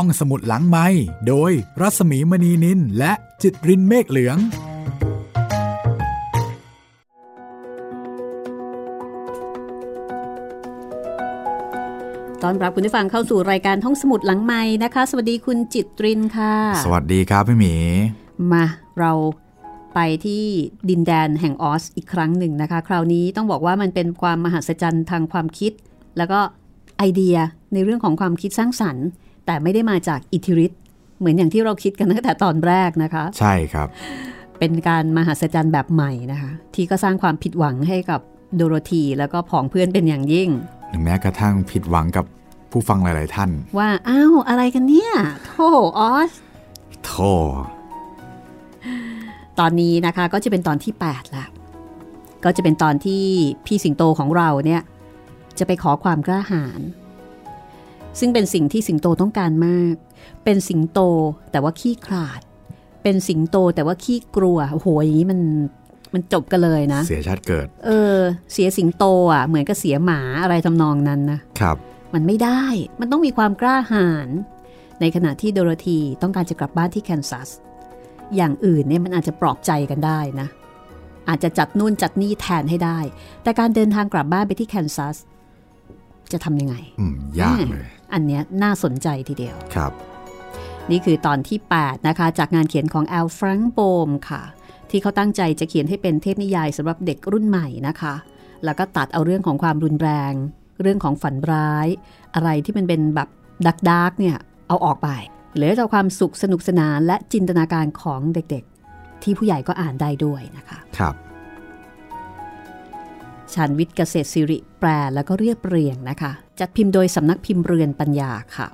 [0.00, 0.86] ท่องสมุดหลังไม้
[1.28, 4.36] โดยรัสมีมณีนินและจิตรินเมฆเหลือง
[12.42, 16.54] ตอนรับคุณผู้ฟังเข้าสู่รายการท่องสมุดหลังไม้นะคะ สวัสดีคุณจิตรินค่ะ
[16.84, 17.74] สวัสดีครับพี่หมี
[18.52, 18.64] มา
[18.98, 19.12] เรา
[19.94, 20.44] ไปที่
[20.90, 25.72] ดินแดนแห่งออสอีกครั้งหนึ่งนะคะ คราวนี้ต้องบอกว่ามันเป็นความมหัศจรรย์ทางความคิด
[26.16, 26.40] แล้วก็
[26.98, 27.36] ไอเดีย
[27.72, 29.06] ในเรื่องของความคิดสร้างสรรค์
[29.46, 30.80] แต่ไม่ได้มาจากอิทธิฤทธิ์
[31.18, 33.88] เหมือนอย่างที่เราคิดกันตั้งแต่ตอนแรกนะคะ ใช่ครับ
[34.58, 38.20] เป็นการมหัศจรรย์แบบใหม่นะคะ ที่ก็สร้างความผิดหวังให้กับ
[38.56, 40.48] โดโรธีแล้วก็ผองเพื่อนเป็นอย่างยิ่ง
[40.90, 42.24] หรือแม้กระทั่งผิดหวังกับ
[42.70, 45.12] ผู้ฟังหลาย ๆ ท่าน ว่าอ้าวอะไรกันเนี่ย
[45.46, 45.68] โธ่
[45.98, 46.32] ออส
[47.04, 47.12] โธ
[49.58, 51.46] ตอนนี้นะคะก็จะเป็นตอนที่ 8 ละ
[52.44, 53.24] ก็จะเป็นตอนที่
[53.66, 54.82] พี่สิงโตของเราเนี่ย
[55.58, 56.80] จะไปขอความกล้าหาญ
[58.18, 59.94] ซึ่งเป็นสิ่งที่สิงโตต้องการมาก
[60.44, 61.00] เป็นสิงโต
[61.50, 62.40] แต่ว่าขี้ขลาด
[63.02, 65.40] เป็นสิงโตแต่ว่าขี้กลัวโอ้โหอย่างนี้มัน
[66.14, 68.18] มันจบกันเลยนะ เสียชาติเกิด เออ
[68.52, 71.76] เสียสิงโตอะ เหมือนกับเสียหมาอะไรทำนองนั้นนะครับ
[72.14, 72.62] มันไม่ได้
[73.00, 74.28] มันต้องมีความกล้าหาญ
[75.00, 77.50] ในขณะที่โดโรธีต้องการจะกลับบ้านที่แคนซัส
[78.36, 80.48] อย่างอื่นเนี่ยมันอาจจะปลอบใจกันได้นะ
[81.28, 82.98] อาจจะจัดนู่นจัดนี่แทนให้ได้
[83.42, 85.16] แต่การเดินทางกลับบ้านไปที่แคนซัส
[86.32, 89.92] จะทำยังไง อืม ยากเลย อันเนี้ยน่าสนใจทีเดียวครับ
[90.90, 94.42] นี่คือตอนที่ 8 นะคะ จากงานเขียนของแอลฟรังโบมค่ะ
[94.90, 98.14] ที่เขาตั้งใจจะเขียนให้เป็นเทพนิยายสำหรับเด็กรุ่นใหม่นะคะ
[98.64, 100.32] แล้วก็ตัดเอาเรื่องของความรุนแรง
[100.82, 101.88] เรื่องของฝันร้าย
[102.34, 103.28] อะไรที่มันเป็นแบบ
[103.66, 104.36] ดักดักๆเนี่ย
[104.68, 105.08] เอาออกไป
[105.54, 111.14] เหลือแต่ความสุขสนุกสนานและจินตนาการของเด็กๆ ที่ผู้ใหญ่ก็อ่านได้ด้วยนะคะ ครับ
[113.54, 118.68] ชานวิทย์เกษตรสิริแปลแล้วก็เรียบเรียงนะคะ จัดพิมพ์โดยสำนักพิมพ์เรือนปัญญาค่ะ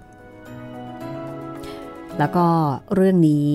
[2.18, 2.46] แล้วก็
[2.94, 3.52] เรื่องนี้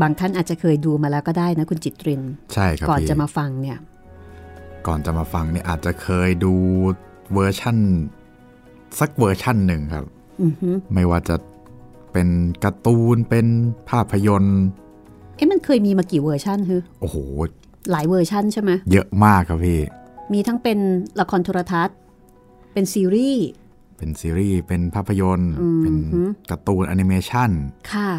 [0.00, 2.22] บางท่านอาจจะเคยดูมาแล้วก็ได้นะคุณจิตริน
[2.54, 3.78] ใช่ครับก่อนพี่จะมาฟังเนี่ย
[4.86, 6.52] ก่อนจะมาฟังเนี่ยอาจจะเคยดู
[7.34, 7.76] เวอร์ชั่น
[8.98, 10.04] สักเวอร์ชั่นหนึ่งครับ
[10.42, 11.36] อือฮึไม่ว่าจะ
[12.12, 12.28] เป็น
[12.64, 13.46] การ์ตูนเป็น
[13.90, 14.60] ภาพยนตร์
[15.36, 17.16] เอ๊ะมันเคยมีมากี่เวอร์ชันฮึโอ้โห
[17.90, 19.80] หลายเวอร์ชันใช่ไหมเยอะมากครับพี่
[20.32, 20.78] มีทั้งเป็น
[21.20, 21.96] ละครโทรทัศน์
[22.72, 23.46] เป็นซีรีส์
[23.98, 25.96] เป็นซีรีส์เป็นภาพยนตร์อืมเป็น
[26.50, 27.50] การ์ตูนแอนิเมชัน
[27.92, 28.10] ค่ะ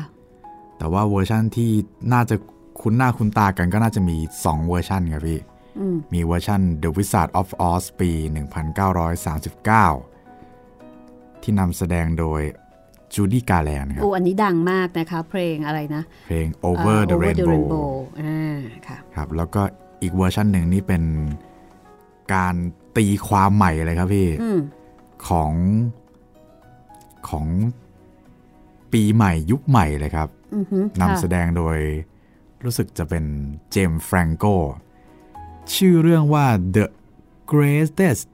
[0.78, 1.72] แต่ว่าเวอร์ชั่นที่
[2.14, 2.36] น่าจะ
[2.82, 5.40] คุ้นหน้าคุ้นตากันก็น่าจะมี 2 เวอร์ชันครับพี่
[5.80, 8.12] อืมมีเวอร์ชัน The Wizard of Oz ปี
[10.18, 12.42] 1939 ที่นำแสดงโดย
[13.14, 18.58] จูดี้กาแลนครับโอ้อันนี้ดังมากนะคะ เพลงอะไรนะ เพลง Over อ่า the Over the Rainbow Rainbow อ่า
[18.88, 19.62] ค่ะครับแล้วก็
[20.02, 21.04] อีกเวอร์ชันหนึ่งนี่เป็น
[22.34, 22.54] การ
[22.98, 24.60] ตีความใหม่เลยครับพี่อืม
[25.28, 25.54] ของ
[27.30, 27.48] ของ
[28.94, 31.78] ปีใหม่ยุคใหม่เลยครับอือฮึนำค่ะแสดงโดย
[32.64, 33.26] รู้สึกจะเป็น
[33.72, 34.46] เจมส์แฟรงโก
[35.74, 36.86] ชื่อเรื่องว่า The
[37.52, 38.26] Greatest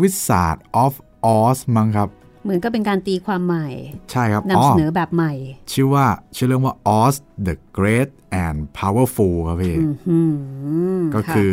[0.00, 0.92] Wizard of
[1.36, 2.08] Oz มั้งครับ
[2.44, 3.68] เหมือนก็เป็นการตีความใหม่
[4.10, 5.32] ใช่ครับนำเสนอแบบใหม่
[5.72, 6.06] ชื่อว่า
[6.36, 7.14] ชื่อเรื่องว่า Oz
[7.46, 8.10] the Great
[8.44, 10.18] and Powerful ครับพี่อือหื
[10.96, 11.52] อก็คือ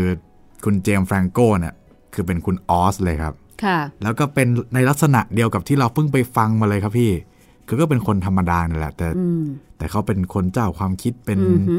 [0.65, 1.75] คุณเจมส์แฟรงโกเนี่ย
[2.13, 3.33] คือเป็นคุณออสเลยครับ
[3.63, 7.11] ค่ะ แล้วก็เป็นในลักษณะเดียวกับที่เราเพิ่งไปฟังมาเลยครับพี่
[7.67, 9.43] คือก็เป็นคนธรรมดาเนี่ยแหละ แต่อืม
[9.77, 11.75] แต่เขาเป็นคนเจ้าความคิดเป็นอือฮึ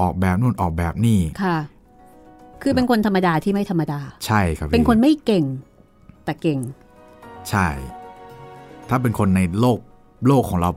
[0.00, 1.58] ออกแบบนู่นออกแบบนี่ ค่ะ
[2.62, 5.44] คือเป็นคนธรรมดาที่ไม่ธรรมดา ใช่ครับพี่เป็นคนไม่เก่ง
[6.24, 6.58] แต่เก่ง
[7.50, 7.68] ใช่
[8.88, 9.78] ถ้าเป็นคนในโลก
[10.26, 10.70] โลกของเรา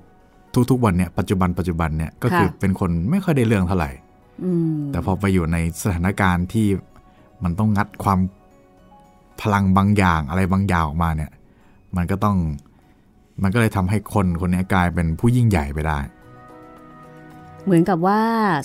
[0.72, 3.92] ทุกๆวันเนี่ยปัจจุบันปัจจุบันเนี่ยก็คือค่ะเป็นคนไม่ค่อยได้เรื่องเท่าไหร่
[4.44, 6.68] อืมแต่พอไปอยู่ในสถานการณ์ที่
[7.44, 8.20] มันต้องงัดความ
[9.42, 11.32] พลังบางอย่างอะไรบางอย่างออกมาเนี่ย
[11.96, 12.38] มันก็ต้อง
[13.44, 16.00] มันก็เลยทำให้คนคนนี้กลายเป็นผู้ยิ่งใหญ่ไปได้
[17.66, 18.22] เหมือนกับว่า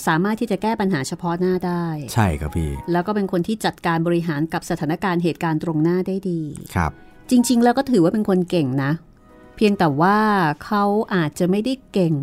[0.06, 1.84] สามารถที่จะแก้ปัญหาเฉพาะหน้าได้
[2.14, 6.40] ใช่ครับพี่ แล้วก็เป็นคนที่จัดการบริหารกับสถานการณ์เหตุการณ์ตรงหน้าได้ดี
[6.76, 6.92] ครับ
[7.30, 8.92] จริง ๆ แล้วก็ถือว่าเป็นคนเก่งนะ
[9.56, 10.18] เพียงแต่ว่า
[10.64, 10.84] เขา
[11.14, 12.14] อาจจะไม่ได้เก่ง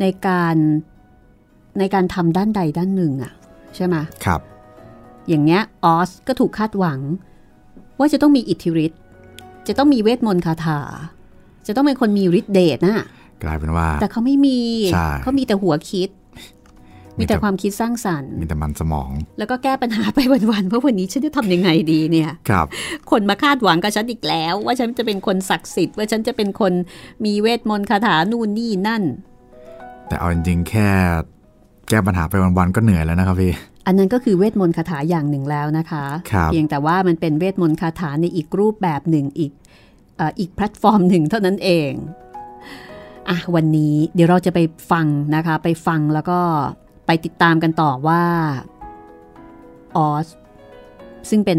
[0.00, 0.56] ในการ
[1.78, 3.32] ในการทำด้านใดด้านหนึ่งอะ
[3.76, 4.40] ใช่ไหมครับ
[5.28, 7.00] อย่างเนี้ยออสก็ถูกคาดหวัง
[7.98, 9.00] ว่าจะต้องมีอิทธิฤทธิ์
[9.68, 10.80] จะต้องมีเวทมนต์คาถา
[11.66, 13.06] จะต้องเป็นคนมีฤทธิ์เดชนะ
[13.42, 14.60] กลายเป็นว่า แต่เขาไม่มี
[14.92, 16.10] ใช่เขามีแต่หัวคิด
[17.18, 20.18] มีแต่ความคิดสร้างสรรค์ มีแต่มันสมอง แล้วก็แก้ปัญหาไป
[20.50, 22.66] วันๆว่าวันนี้ฉันจะทำยังไงดีเนี่ยครับ
[23.10, 26.72] คนมาคาดหวังกับฉันอีกแล้ว ว่าฉันจะเป็นคนศักดิ์สิทธิ์ว่าฉันจะเป็นคน
[27.24, 29.02] มีเวทมนต์คาถานู่นนี่นั่น
[30.08, 30.88] แต่เอาจริงๆแค่
[31.88, 33.52] แก้ปัญหาไปวันๆก็เหนื่อยแล้วนะครับพี่
[33.86, 39.52] อันนั้นก็คือเวทมนต์คาถาอย่างหนึ่งแล้วนะคะครับเพียงแต่ว่ามันเป็นเวทมนต์คาถาในอีกรูปแบบหนึ่งอีก
[40.16, 41.92] เอ่ออีกแพลตฟอร์มหนึ่งเท่านั้นเอง
[43.28, 44.58] อะวันนี้เดี๋ยวเราจะไป
[44.90, 45.06] ฟัง
[45.36, 46.38] นะคะ ไปฟังแล้วก็
[47.06, 48.22] ไปติดตามกันต่อว่า
[49.96, 50.26] ออส
[51.30, 51.58] ซึ่งเป็น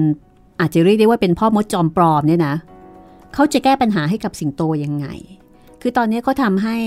[0.59, 2.55] อาจจะเรียกได้ว่าเป็นพ่อมดจอมปลอมเนี่ยนะ
[3.33, 5.07] เขาจะแก้ปัญหาให้กับสิงโตยังไง
[5.81, 6.77] คือตอนนี้เขาทำให้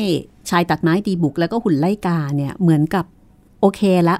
[0.51, 3.05] ชายตัดไม้ตีบุกแล้วก็หุ่นไล่กาเนี่ยเหมือนกับ
[3.61, 4.17] โอเคละ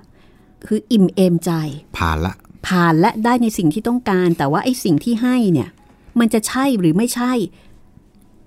[0.67, 1.51] คืออิ่มเอมใจ
[1.99, 2.35] ผ่านละ
[2.69, 5.69] ผ่านและได้ในสิ่งที่ต้องการ แต่ว่าไอ้สิ่งที่ให้เนี่ย
[6.21, 7.33] มันจะใช่หรือไม่ใช่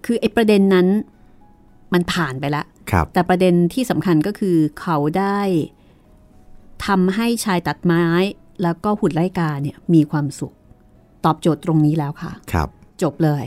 [0.06, 0.88] คือไอ้ประเด็นนั้น
[1.94, 5.40] มันผ่านไปแล้วครับแต่ประเด็นที่สำคัญก็คือเขาได้
[6.86, 8.06] ทำให้ชายตัดไม้
[8.64, 10.54] แล้วก็หุ่นไล่กาเนี่ยมีความสุข
[11.26, 12.70] ตอบโจทย์ตรงนี้แล้วค่ะ ครับ
[13.02, 13.46] จบเลย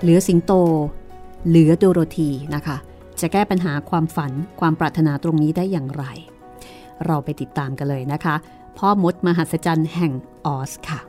[0.00, 0.52] เหลือสิงโต
[1.48, 2.76] เหลือโดโรธีนะคะ
[3.20, 6.04] จะแก้ปัญหาความฝันความปรารถนาตรงนี้ได้อย่างไร
[7.06, 8.34] เราไปติดตามกันเลยนะคะ
[8.78, 10.12] พ่อมดมหัศจรรย์แห่ง
[10.46, 11.00] ออสค่ะ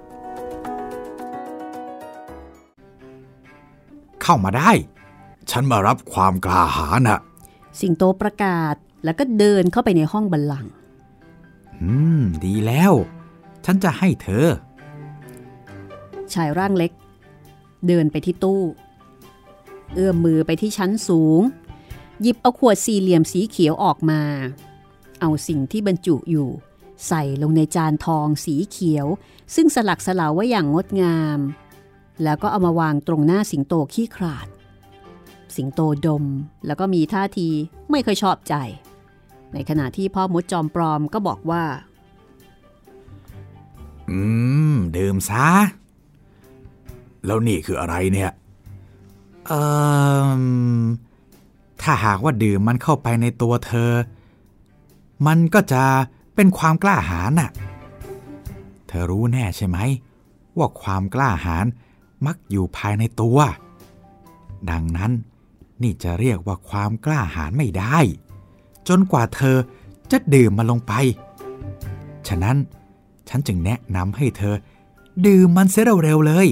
[4.21, 4.71] เข้ามาได้
[5.51, 7.19] ฉันมารับความกล้าหาญน่ะ
[7.79, 10.71] สิงโตประกาศแล้วก็เดินเข้าไปในห้องบัลลังก์
[11.81, 12.93] อืม ดีแล้ว
[13.65, 14.47] ฉันจะให้เธอ
[16.33, 16.91] ชายร่างเล็ก
[17.87, 18.61] เดินไปที่ตู้
[19.93, 21.41] เอื้อมมือไปที่ชั้นสูง
[22.21, 24.21] หยิบเอาขวดสี่เหลี่ยมสีเขียวออกมา
[25.19, 26.49] เอาสิ่งที่บรรจุอยู่
[27.07, 29.07] ใส่ลงในจานทองสีเขียว
[29.55, 31.39] ซึ่งสลักสลาวไว้อย่างงดงาม
[32.23, 34.47] แล้วก็เอามาวางตรงหน้าสิงโตขี้ขลาด
[35.55, 36.23] สิงโตดม
[36.65, 37.49] แล้วก็มีท่าที
[37.89, 38.55] ไม่เคยชอบใจ
[39.53, 41.63] ในขณะที่พ่อมดจอมปลอมก็บอกว่า
[44.09, 44.19] อื
[44.71, 45.49] ม ดื่มซะ
[47.25, 48.31] แล้วนี่คืออะไรเนี่ย
[49.47, 49.61] เอ่
[50.39, 50.41] อ
[51.81, 53.91] ถ้าหากว่าดื่มมันเข้าไปในตัวเธอ
[55.27, 55.83] มันก็จะ
[56.35, 57.51] เป็นความกล้าหาญน่ะ
[58.87, 59.77] เธอรู้แน่ใช่ไหม
[60.57, 61.65] ว่าความกล้าหาญ
[62.25, 63.39] มักอยู่ภายในตัว
[64.69, 65.11] ดังนั้น
[65.81, 67.97] นี่จะเรียกว่าความกล้าหาญไม่ได้
[68.87, 69.57] จนกว่าเธอ
[70.11, 70.93] จะดื่มมันลงไป
[72.27, 72.57] ฉะนั้น
[73.29, 74.55] ฉันจึงแนะนำให้เธอ
[75.27, 76.47] ดื่มมันเสียเร็วๆเลย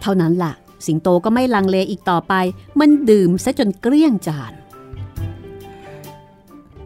[0.00, 0.52] เท่านั้นล่ะ
[0.86, 2.34] สิงโตก็ไม่ลังเลอีกต่อไป
[2.78, 4.52] มันดื่มซะจนเกลี้ยงจาน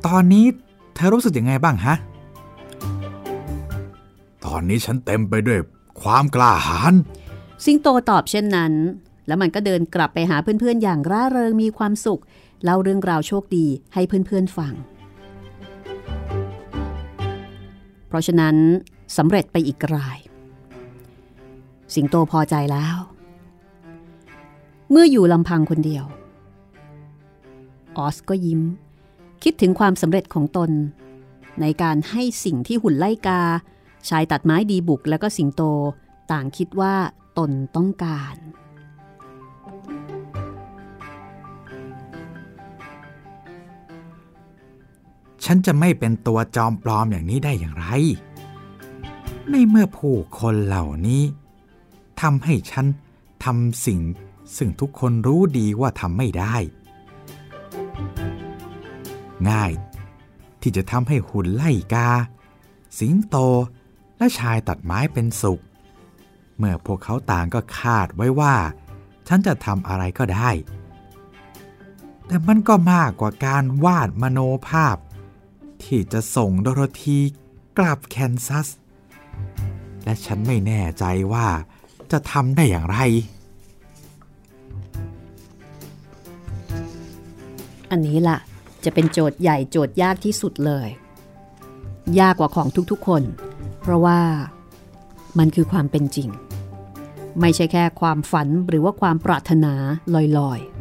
[0.06, 1.96] ตอนนี้เธอรู้สึกยังไงบ้างฮะ
[4.44, 5.58] ตอนนี้ฉันเต็มไปด้วย
[6.02, 6.94] ความกล้าหาญ
[7.64, 8.72] สิงโตตอบเช่นนั้น
[9.26, 12.20] แล้วมันก็เดินกลับไปหาเพื่อนๆ อย่างร่าเริงมีความสุข
[12.64, 14.74] เล่าเรื่องราวโชคดีให้เพื่อนๆฟัง
[18.08, 18.56] เพราะฉะนั้น
[19.16, 20.18] สำเร็จไปอีกราย
[21.94, 22.96] สิงโตพอใจแล้ว
[24.90, 26.04] เมื่ออยู่ลำพังคนเดียว
[27.96, 28.60] ออสก็ยิ้ม
[29.42, 30.70] คิดถึงความสำเร็จของตน
[31.60, 33.40] ในการให้สิ่งที่หุ่นไล่กา
[34.08, 35.62] ชายตัดไม้ดีบุกแล้วก็สิงโต
[36.32, 36.94] ต่างคิดว่า
[37.38, 38.36] ตนต้องการ
[45.44, 47.86] ฉันจะไม่เป็นตัวจอมปลอมอย่างนี้ได้อย่างไร
[49.50, 51.22] ในเมื่อผู้คนเหล่านี้
[52.20, 52.86] ทำให้ฉัน
[53.44, 54.00] ทำสิ่ง
[54.56, 56.56] ซึ่งทุกคนรู้ดีว่าทำไม่ได้
[59.50, 59.72] ง่าย
[60.60, 62.08] ที่จะทำให้หุ่นไล่กา
[62.98, 63.36] สิงโต
[64.18, 65.62] และชายตัดไม้เป็นสุข
[66.58, 68.54] เมื่อพวกเขาต่างก็คาดไว้ว่า
[69.28, 70.50] ฉันจะทำอะไรก็ได้
[72.26, 74.96] แต่มันก็มากกว่าการวาดมโนภาพ
[75.82, 77.18] ที่จะส่งโดโรธี
[77.78, 78.68] กลับแคนซัส
[80.04, 81.46] และฉันไม่แน่ใจว่า
[82.10, 82.98] จะทำได้อย่างไร
[87.90, 88.38] อันนี้ล่ะ
[88.84, 90.88] จะเป็นโจทย์ใหญ่โจทย์ยากที่สุดเลย
[92.20, 93.22] ยากกว่าของทุกๆคน
[93.80, 94.20] เพราะว่า
[95.38, 96.28] มันคือความเป็นจริง
[97.40, 99.72] ไม่ใช่แค่ความฝันหรือว่าความปรารถนา
[100.38, 100.80] ลอยๆ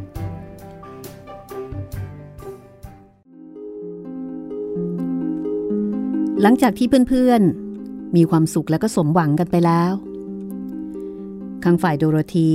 [6.41, 9.93] หลังจากที่เพื่อนๆ มีความสุขและก็สมหวังกันไปแล้ว
[11.63, 12.51] ข้างฝ่ายโดโรธี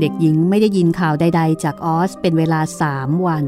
[0.00, 3.44] เด็กหญิงไม่ได้ยินข่าวใด ๆ จากออสเป็นเวลาสามวัน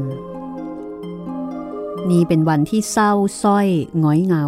[2.09, 3.11] นี่เป็นวันที่เศร้า
[3.43, 3.67] ส้อย
[3.99, 4.45] หงอยเหงา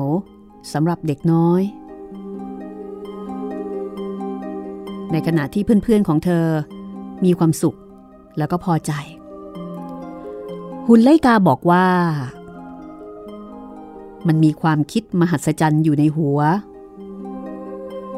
[0.74, 1.62] สำหรับเด็กน้อย
[5.12, 6.46] ในขณะที่เพื่อนๆของเธอ
[7.26, 7.78] มีความสุข
[8.38, 8.92] แล้วก็พอใจ
[10.88, 11.88] หุนไลกาบอกว่า
[14.28, 16.40] มันมีความคิดมหัศจรรย์อยู่ในหัว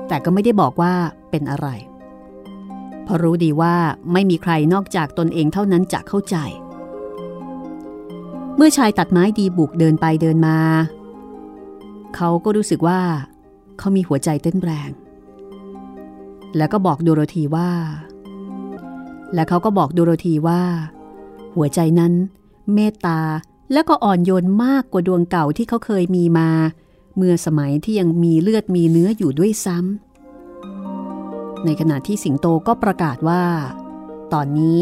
[0.07, 0.93] แต่ก็ไม่ได้บอกว่า
[1.31, 1.67] เป็นอะไร
[3.07, 3.75] เพราะรู้ดีว่า
[4.13, 6.35] ไม่มีใครนอกจากตนเองเท่านั้นจะเข้าใจ
[8.55, 10.59] เมื่อชายตัดไม้ดีบุกเดินไปเดินมา
[12.15, 13.01] เขาก็รู้สึกว่า
[13.77, 14.89] เขามีหัวใจเต้นแรง
[16.57, 17.71] แล้วก็บอกโดโรธีว่า
[19.33, 20.61] และเขาก็บอกโดโรธีว่า
[21.55, 22.13] หัวใจนั้น
[22.73, 23.21] เมตตา
[23.73, 26.49] และก็อ่อนโยนมากกว่าดวงเก่าที่เขาเคยมีมา
[27.15, 30.06] เมื่อสมัยที่ยังมีเลือดมีเนื้ออยู่ด้วยซ้ำ
[31.65, 33.43] ในขณะที่สิงโตก็ประกาศว่า
[34.33, 34.81] ตอนนี้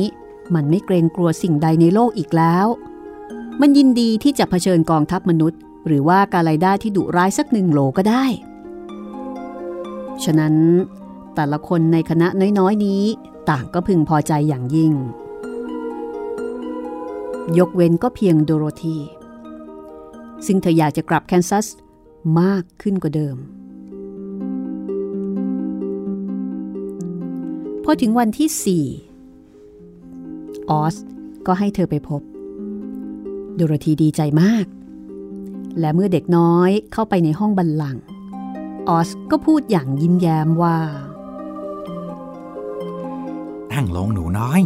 [0.55, 2.67] มันไม่เกรงกลัวสิ่งใดในโลกอีกแล้ว
[3.61, 8.25] มันยินดีที่จะเผชิญกองทัพมนุษย์ หรือว่ากาไลด้าที่ดุร้ายสักหนึ่งโหลก็ได้
[10.23, 10.55] ฉะนั้น
[11.35, 12.27] แต่ละคนในคณะ
[12.59, 13.03] น้อยๆ นี้
[13.49, 14.93] ต่างก็พึงพอใจอย่างยิ่ง
[17.57, 18.97] ยกเว้นก็เพียงโดโรธี
[20.45, 21.67] ซึ่งเธออยากจะกลับแคนซัส
[22.39, 23.37] มากขึ้นกว่าเดิม
[27.87, 28.49] พอถึงวันที่
[28.83, 30.95] 4ออส
[31.47, 32.21] ก็ให้เธอไปพบ
[33.55, 34.65] โดโรธีดีใจมาก
[35.79, 38.03] และเมื่อเด็กน้อยเข้าไปในห้องบัลลังก์
[38.89, 40.77] ออสก็พูดอย่างยิ้มแย้มว่า
[43.71, 44.61] นั่งลงหนูน้อย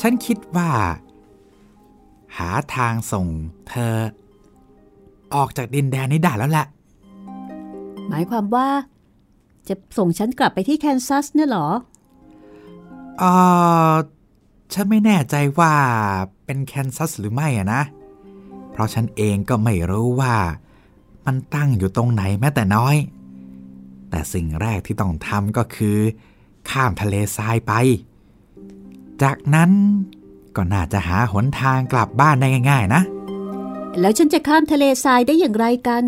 [0.00, 0.70] ฉันคิดว่า
[2.36, 3.26] หาทางส่ง
[3.68, 3.94] เธอ
[5.34, 6.66] ออกจากดินแดนนี้ได้แล้วแหละ
[8.08, 8.68] หมายความว่า
[9.68, 11.68] จะส่งฉันกลับไปที่แคนซัสเนี่ยเหรอ
[13.18, 13.22] เอ
[13.92, 13.94] อ
[14.72, 15.72] ฉันไม่แน่ใจว่า
[16.44, 17.82] เป็นแคนซัสหรือไม่อะนะ
[18.72, 20.34] เพราะฉันเองก็ไม่รู้ว่า
[21.26, 22.96] มันตั้งอยู่ตรงไหนแม้แต่น้อย
[24.10, 25.98] แต่สิ่งแรกที่ต้องทำก็คือ
[26.70, 27.72] ข้ามทะเลทรายไป
[29.22, 29.70] จากนั้น
[30.56, 33.02] ก็น่าจะหาหนทางกลับบ้านได้ง่าย ๆ นะ
[34.00, 36.02] แล้วฉันจะข้ามทะเลทรายได้อย่างไรกัน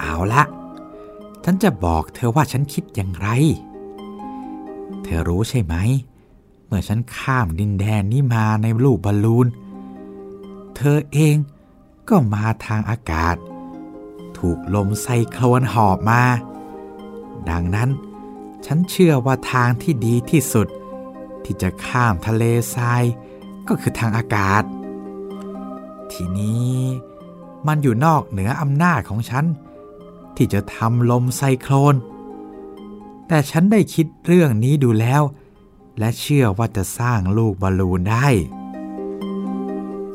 [0.00, 0.42] เอาละ
[1.44, 3.28] ฉันจะบอกเธอว่าฉันคิดอย่างไร
[5.02, 5.74] เธอรู้ใช่ไหม
[6.66, 9.46] เมื่อฉันข้ามดินแดนนี้มาในลูกบอลลูน
[10.76, 11.36] เธอเอง
[12.08, 13.36] ก็มาทางอากาศ
[14.38, 16.22] ถูกลมไซโคลนหอบมา
[17.50, 17.90] ดังนั้น
[18.66, 20.68] ฉันเชื่อว่าทางที่ดีที่สุด
[21.44, 23.02] ที่จะข้ามทะเลทราย
[23.68, 24.62] ก็คือทางอากาศ
[26.12, 26.78] ทีนี้
[27.66, 29.44] มันอยู่นอกเหนืออำนาจของฉัน
[30.36, 31.94] ที่จะทำลมไซโคลน
[33.28, 35.22] แต่ฉันได้คิดเรื่องนี้ดูแล้ว
[35.98, 38.26] และเชื่อว่าจะสร้างลูกบอลลูนได้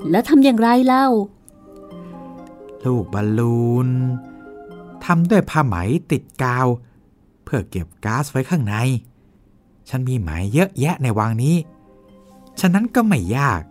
[0.10, 1.08] แล้วทำอย่างไรเล่า
[2.86, 3.88] ลูกบอลลูน
[5.06, 5.76] ทำด้วยผ้าไหม
[6.12, 6.68] ติดกาว
[7.44, 8.76] เพื่อเก็บก๊าซไว้ข้างใน
[9.90, 11.56] ฉันมีไหมเยอะแยะในวังนี้
[12.60, 13.62] ฉะนั้นก็ไม่ยาก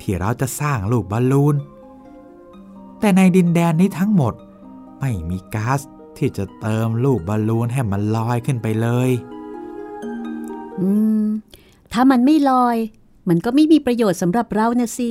[0.00, 1.54] ที่เราจะสร้างลูกบอลลูน
[3.00, 4.34] แต่ในดินแดนนี้ทั้งหมด
[5.00, 5.80] ไม่มีก๊าซ
[6.16, 9.10] ที่จะเติมลูกบอลลูนให้มันลอยขึ้นไปเลย
[10.80, 10.90] อื
[11.22, 11.24] ม
[11.92, 12.76] ถ้ามันไม่ลอย
[13.28, 15.10] มันก็ไม่มีประโยชน์สำหรับเรานะสิ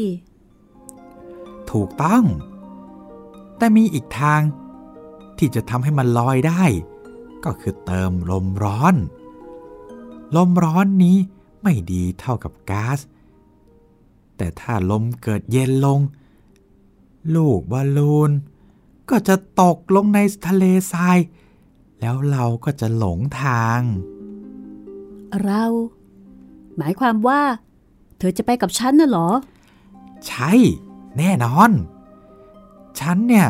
[1.72, 2.24] ถูกต้อง
[3.58, 4.42] แต่มีอีกทาง
[5.38, 6.64] ที่จะทำให้มันลอยได้
[7.46, 8.96] ก็คือเติมลมร้อน
[10.36, 11.18] ลมร้อนนี้
[11.64, 13.00] ไม่ดีเท่ากับก๊าซ
[14.38, 16.00] แต่ถ้าลมเกิดเย็นลง
[17.36, 18.32] ลูกบอลลูน
[19.10, 21.18] ก็จะตกลงในทะเลทราย
[22.00, 23.80] แล้วเราก็จะหลงทาง
[25.44, 25.64] เรา
[26.78, 27.42] หมายความว่า
[28.18, 29.30] เธอจะไปกับฉันน่ะเหรอ
[30.28, 30.52] ใช่
[31.18, 31.72] แน่นอน
[33.00, 33.48] ฉันเนี่ย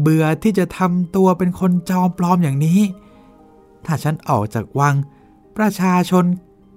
[0.00, 2.80] เบื่อที่จะทำตัวเป็นคนจอมปลอมอย่างนี้
[3.84, 4.94] ถ้าฉันออกจากวัง
[5.56, 6.24] ประชาชน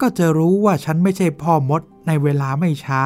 [0.02, 3.04] ก็จะรู้ว่าฉันไม่ใช่พ่อมดในเวลาไม่ช้า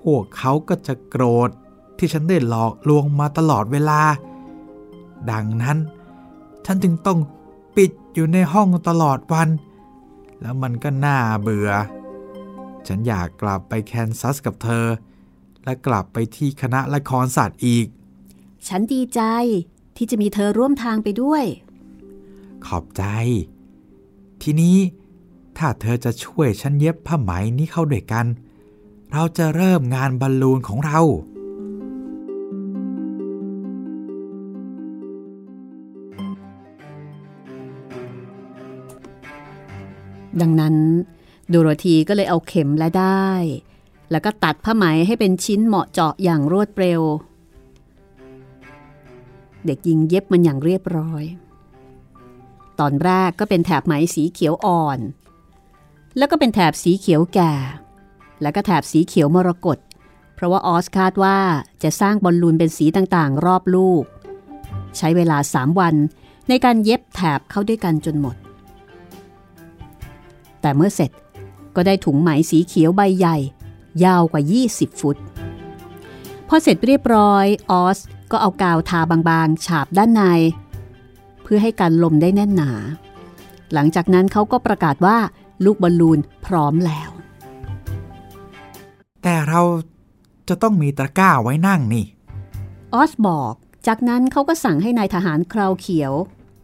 [0.00, 1.50] พวกเขาก็จะโกรธ
[1.98, 4.00] ที่ฉันได้หลอกลวงมาตลอดเวลา
[5.30, 5.78] ดังนั้น
[6.66, 7.18] ฉันจึงต้อง
[7.76, 9.48] ปิดอยู่ในห้องตลอดวัน
[10.40, 11.70] แล้วมันก็น่าเบื่อ
[12.86, 14.86] ฉันอยากกลับไปแคนซัสกับเธอ
[15.64, 17.86] และกลับไปที่คณะละครศาสตร์อีก
[18.68, 19.20] ฉันดีใจ
[19.96, 21.44] ที่จะมีเธอร่วมทางไปด้วย
[22.66, 23.04] ขอบใจ
[24.42, 24.76] ทีนี้
[25.58, 28.26] ถ้าเธอจะช่วยฉันเย็บผ้าไหมนี้เข้าด้วยกัน
[29.12, 31.00] เราจะเริ่มงานบอลลูนของเรา
[40.40, 40.76] ดังนั้น
[41.48, 43.30] โดโรธีก็เลยเอาเข็มและได้
[44.10, 47.02] แล้วก็ตัดผ้าไหมให้เป็นชิ้นเหมาะเจาะอย่างรวดเร็ว
[49.66, 51.24] เด็กหญิงเย็บมันอย่างเรียบร้อย
[52.80, 54.98] ตอนแรกก็เป็นแถบไหมสีเขียวอ่อน
[56.16, 57.52] แล้วก็เป็นแถบสีเขียวแก่
[58.42, 59.78] แล้วก็แถบสีเขียวมรกต
[60.34, 61.38] เพราะว่าออสคาดว่า
[61.82, 64.04] จะสร้างบอลลูนเป็นสีต่างๆ รอบลูก
[64.96, 65.94] ใช้เวลา3วัน
[66.48, 68.36] ในการเย็บแถบเข้าด้วยกันจนหมด
[70.66, 71.10] แต่เมื่อเสร็จ
[71.76, 73.36] ก็ได้ถุงไหมสีเขียวใบใหญ่
[74.04, 75.16] ยาวกว่า 20 ฟุต
[76.48, 77.98] พอเสร็จเรียบร้อยออส
[78.30, 80.22] ก็เอากาวทาบางๆ ฉาบด้านใน
[81.42, 82.72] เพื่อให้กันลมได้แน่นหนา
[83.72, 85.18] หลังจากนั้นเขาก็ประกาศว่า
[85.64, 87.10] ลูกบอลลูนพร้อมแล้ว
[89.48, 89.62] เรา
[90.48, 92.06] จะต้องมีตะกร้าไว้นั่งนี่
[92.94, 93.54] ออสบอก
[93.86, 96.12] จากนั้นเขาก็สั่งให้นายทหารคราวเขียว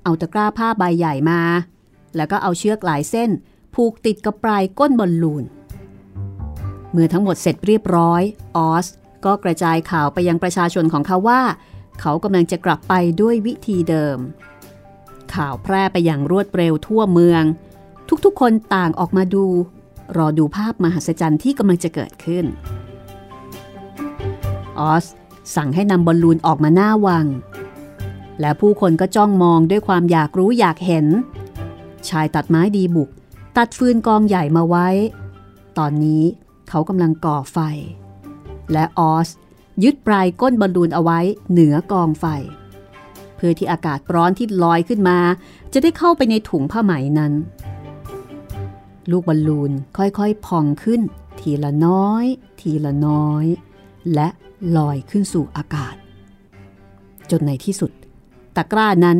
[0.02, 1.40] เอาตะกร้าผ้าใบใหญ่มา
[2.16, 3.30] แล้วก็เอาเชือกหลายเส้น
[3.74, 5.44] ผูกติดกับปลายก้นบอลลูน
[6.92, 8.22] เมื่อทั้งหมดเสร็จเรียบร้อย
[8.56, 8.86] ออส
[9.24, 11.42] ก็กระจายข่าวไปยังประชาชนของเขาว่า
[12.00, 14.18] เขากำลังจะกลับไปด้วยวิธีเดิม
[15.34, 17.42] ข่าวแพร่ไปอย่างรวดเร็วทั่วเมือง
[18.24, 19.46] ทุกๆ คนต่างออกมาดู
[20.16, 22.44] รอดูภาพมหัศจรรย์ที่กำลังจะเกิดขึ้น
[24.78, 25.04] ออส
[25.56, 27.26] สั่งให้นำบอลลูนออกมาหน้าวัง
[28.40, 31.06] และผู้คนก็จ้องมองด้วยความอยากรู้อยากเห็น
[32.08, 33.10] ชายตัดไม้ดีบุก
[33.56, 34.88] ตัดฟืนกองใหญ่มาไว้
[35.78, 36.24] ตอนนี้
[36.68, 37.58] เขากำลังก่อไฟ
[38.72, 39.28] และออส
[39.82, 42.26] ยึดปลายก้นบอลลูนเอาไว้เหนือกองไฟ
[43.36, 45.18] เพื่อที่อากาศร้อนที่ลอยขึ้นมา
[45.72, 47.32] จะได้เข้าไปในถุงผ้าไหมนั้น
[49.10, 51.00] ลูกบอลลูนค่อยๆพองขึ้น
[51.40, 52.24] ทีละน้อย
[52.60, 53.44] ทีละน้อย
[54.14, 54.28] และ
[54.76, 55.94] ลอยขึ้นสู่อากาศ
[57.30, 57.92] จนในที่สุด
[58.56, 59.18] ตะกร้านั้น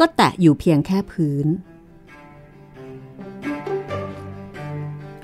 [0.00, 1.46] ก็แตะอยู่เพียงแค่พื้น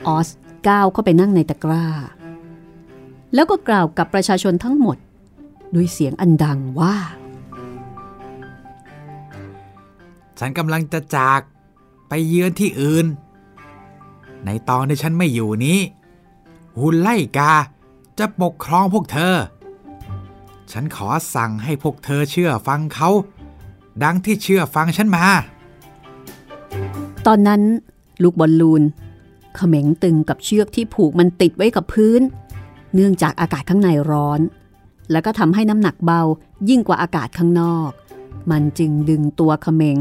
[0.09, 0.29] ออส
[0.69, 1.87] ก้าวเข้าไปนั่งในตะกร้า
[3.35, 4.97] แล้วก็กล่าวกับประชาชนทั้งหมด
[5.75, 6.97] ด้วยเสียงอันดังว่า
[10.39, 11.41] ฉันกำลังจะจาก
[12.09, 13.07] ไปเยือนที่อื่น
[14.45, 15.79] ในตอนที่ฉันไม่อยู่นี้
[16.79, 17.53] หุ่นไล่กา
[18.19, 19.35] จะปกครองพวกเธอ
[20.73, 23.11] ฉันขอสั่งให้พวกเธอเชื่อฟังเขา
[24.03, 25.25] ดังที่เชื่อฟังฉันมา
[27.27, 27.63] ตอนนั้น
[28.23, 28.83] ลูกบอลลูน
[29.59, 32.21] เขม็งตึงกับเชือกที่ผูกมันติดไว้กับพื้น
[32.95, 34.41] เนื่องจากอากาศข้างในร้อน
[35.11, 36.23] แล้วก็ทำให้น้ำหนักเบา
[36.69, 37.91] ยิ่งกว่าอากาศข้างนอก
[38.51, 40.01] มันจึงดึงตัวเขม็ง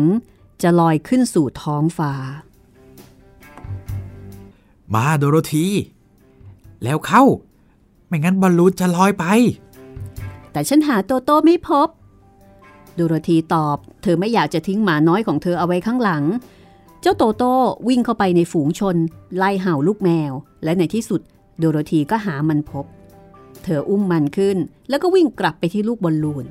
[0.62, 2.14] จะลอยขึ้นสู่ท้องฟ้า
[4.94, 5.68] มาโดโรธี
[6.84, 7.24] แล้วเข้า
[8.08, 9.26] ไม่งั้นบอลลูนจะลอยไป
[10.52, 11.88] แต่ฉันหาโตโต้ไม่พบ
[12.96, 16.24] โดโรธีตอบ เธอไม่อยากจะทิ้งหมาน้อยของเธอเอาไว้ข้างหลัง
[16.57, 17.56] เจ้าโตโต้
[17.88, 18.96] วิ่งเข้าไปในฝูงชน
[19.38, 21.22] ไล่เห่าลูกแมว และในที่สุด
[21.60, 22.86] โดโรธีก็หามันพบ
[23.64, 24.58] เธออุ้มมันขึ้น
[24.90, 26.46] แล้วก็วิ่งกลับไปที่ลูกบอลลูน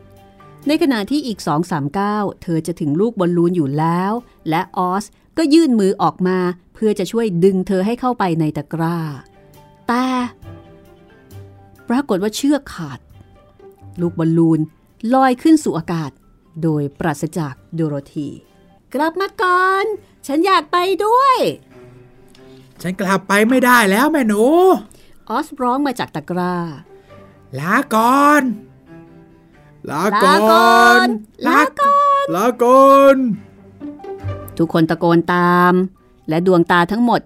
[0.67, 4.13] ในขณะที่อีกสองสามก้าวเธอจะถึงลูกบอลลูนอยู่แล้ว
[4.49, 5.05] และออส
[5.39, 6.39] ก็ยื่นมือออกมา
[6.75, 8.99] เพื่อจะช่วยดึงเธอให้เข้าไปในตะกร้า
[9.89, 10.07] แต่
[11.89, 12.99] ปรากฏว่าเชือกขาด
[14.01, 14.61] ลูกบอลลูน
[15.15, 16.11] ลอยขึ้นสู่อากาศ
[16.63, 18.29] โดยปราศจากโดโรธี
[18.95, 19.85] กลับมาก่อน
[20.27, 21.37] ฉันอยากไปด้วย
[22.83, 24.45] ฉันกลับไปไม่ได้แล้วแม่หนู
[25.29, 26.55] ออสร้องมาจากตะกร้า
[27.59, 28.43] ลาก่อน
[29.91, 30.35] ลาก่อ
[31.07, 31.09] น
[31.47, 33.17] ลาก่อนลาก่อน
[34.59, 35.73] ทุกคนตะโกนตาม
[36.29, 37.21] และดวงตาทั้งหมด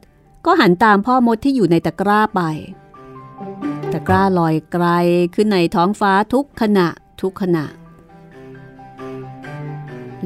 [0.47, 2.41] ก็หันตามพ่อมดที่อยู่ในตะกร้าไป
[3.93, 4.87] ตะกร้าลอยไกล
[5.35, 6.89] ขึ้นในท้องฟ้าทุกขณะ
[7.21, 7.65] ทุกขณะ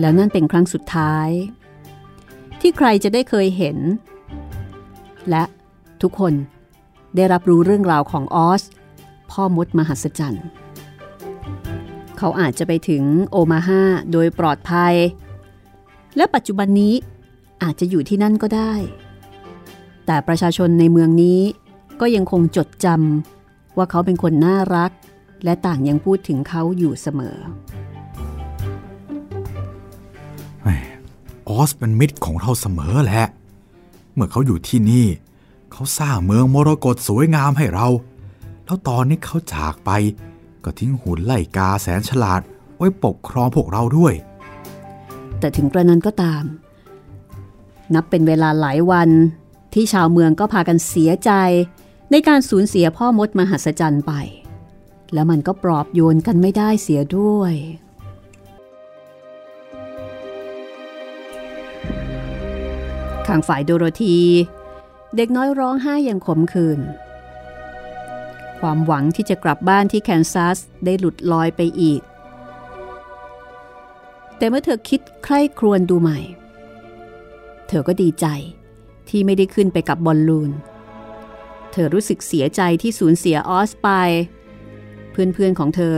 [0.00, 1.28] แล้วนั่นเป็นครั้งสุดท้าย
[2.60, 3.78] ที่ใครจะได้เคยเห็น
[5.30, 5.44] และ
[6.02, 6.32] ทุกคน
[7.16, 8.62] ได้รับรู้เรื่องราวของออส
[9.30, 10.46] พ่อมดมหัศจรรย์
[12.18, 14.94] เขาอาจจะไปถึงโอมาฮาโดยปลอดภัย
[16.16, 16.94] และปัจจุบันนี้
[17.62, 18.72] อาจจะอยู่ที่นั่นก็ได้
[20.06, 21.40] แต่ประชาชนในเมืองนี้
[22.00, 24.90] ก็ยังคงจดจำว่าเขาเป็นคนน่ารัก
[25.44, 27.38] และต่างยังพูดถึงเขาอยู่เสมอ
[31.48, 33.24] ออสเป็นมิตรของเราเสมอแหละ
[34.14, 35.06] เมื่อเขาอยู่ที่นี่
[35.72, 37.88] เขาสร้างเมืองมรกตสวยงามให้เรา
[38.64, 39.90] แล้วตอนนี้เขาจากไป
[40.64, 42.40] ก็ทิ้งหุ่นไล่กาแสนฉลาด
[42.76, 44.14] ไว้ปกครองพวกเราด้วย
[45.38, 46.44] แต่ถึงกระนั้นก็ตาม
[47.94, 49.10] นับเป็นเวลาหลายวัน
[49.74, 51.30] ที่ชาวเมืองก็พากันเสียใจ
[52.10, 54.12] ในการสูญเสียพ่อมดมหัศจรรย์ไป
[55.12, 57.54] แล้วมันก็ปลอบโยนกันไม่ได้เสียด้วย
[63.26, 64.16] ข้างฝ่ายโดโรธี
[65.16, 66.80] เด็กน้อยร้องไห้อย่างขมขื่น
[68.60, 72.00] ความหวังที่จะกลับบ้านที่แคนซัสได้หลุดลอยไปอีก
[74.36, 76.18] แต่เมื่อเธอคิดใคร่ครวญดูใหม่
[77.68, 78.26] เธอก็ดีใจ
[79.08, 80.50] ที่ไม่ได้ขึ้นไปกับบอลลูน
[81.72, 83.88] เธอรู้สึกเสียใจที่สูญเสียออสไป
[85.10, 85.96] เพื่อนๆของเธอ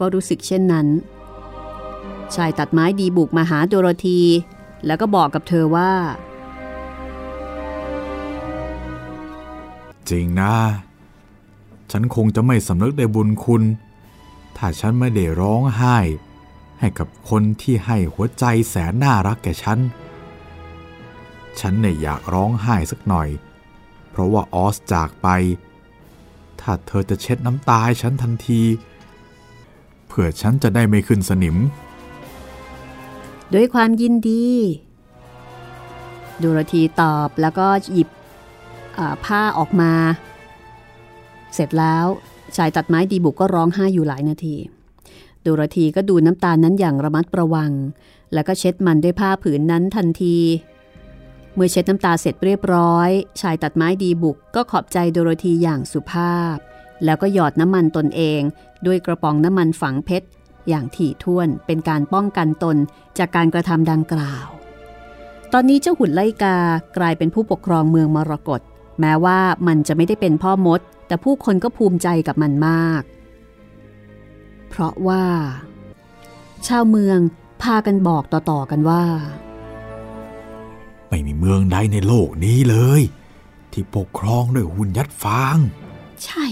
[0.00, 0.86] ก็รู้สึกเช่นนั้น
[2.34, 4.20] ชายตัดไม้ดีบุกมาหาโดโรธี
[4.86, 5.92] แล้วก็บอกกับเธอว่า
[10.10, 10.54] จริงนะ
[11.90, 13.62] ฉันคงจะไม่สำนึกในบุญคุณ
[14.56, 15.98] ถ้าฉันไม่ได้ร้องไห้
[16.80, 19.78] ให้กับคนที่ให้หัวใจแสนน่ารักแก่ฉัน
[21.60, 23.28] ฉันเนี่ยอยากร้องไห้สักหน่อย
[24.10, 25.28] เพราะว่าออสจากไป
[26.60, 28.62] ถ้าเธอจะเช็ดน้ำตาให้ฉันทันที
[30.08, 31.56] เพื่อฉันจะได้ไม่ขึ้นสนิม
[33.54, 34.46] ด้วยความยินดี
[36.42, 38.08] ดูรธีตอบแล้วก็หยิบ
[39.24, 39.92] ผ้าออกมา
[41.54, 42.06] เสร็จแล้ว
[42.56, 44.56] ชายตัดไม้ดีบุกก็ร้องไห้อยู่หลายนาที
[45.44, 47.72] ดูรธีก็ดูน้ำตานั้นอย่างระมัดระวัง
[48.32, 50.38] แล้วก็เช็ดมันด้วยผ้าผืนนั้นทันที
[51.54, 53.10] เมื่อเช็ดน้ำตาเสร็จเรียบร้อย
[53.40, 56.56] ชายตัดไม้ดีบุกก็ขอบใจโดโรธีอย่างสุภาพ
[57.04, 58.40] แล้วก็หยอดน้ำมันตนเอง
[58.86, 60.26] ด้วยกระป๋องน้ำมันฝังเพชร
[60.68, 62.76] อย่างถี่ถ้วนเป็นการป้องกันตน
[63.18, 64.46] จากการกระทำดังกล่าว
[65.52, 66.56] ตอนนี้เจ้าหุ่นไลกา
[66.98, 68.60] กลายเป็นผู้ปกครองเมืองมรกต
[69.00, 73.02] แม้ว่ามันจะไม่ได้เป็นพ่อมด แต่ผู้คนก็ภูมิใจกับมันมาก
[74.68, 75.24] เพราะว่า
[76.66, 77.18] ชาวเมือง
[77.62, 79.04] พากันบอกต่อๆกันว่า
[81.08, 83.02] ไม่มีเมืองใดในโลกนี้เลย
[83.72, 85.56] ที่ปกครองด้วยหุ่นยัดฟาง
[86.24, 86.46] ใช่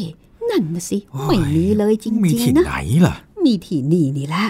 [0.50, 2.74] นั่นนะสิ ไม่มีเลยจริงๆนะ มีที่ไหน
[3.06, 4.46] ล่ะ มีที่นี่นี่แหละ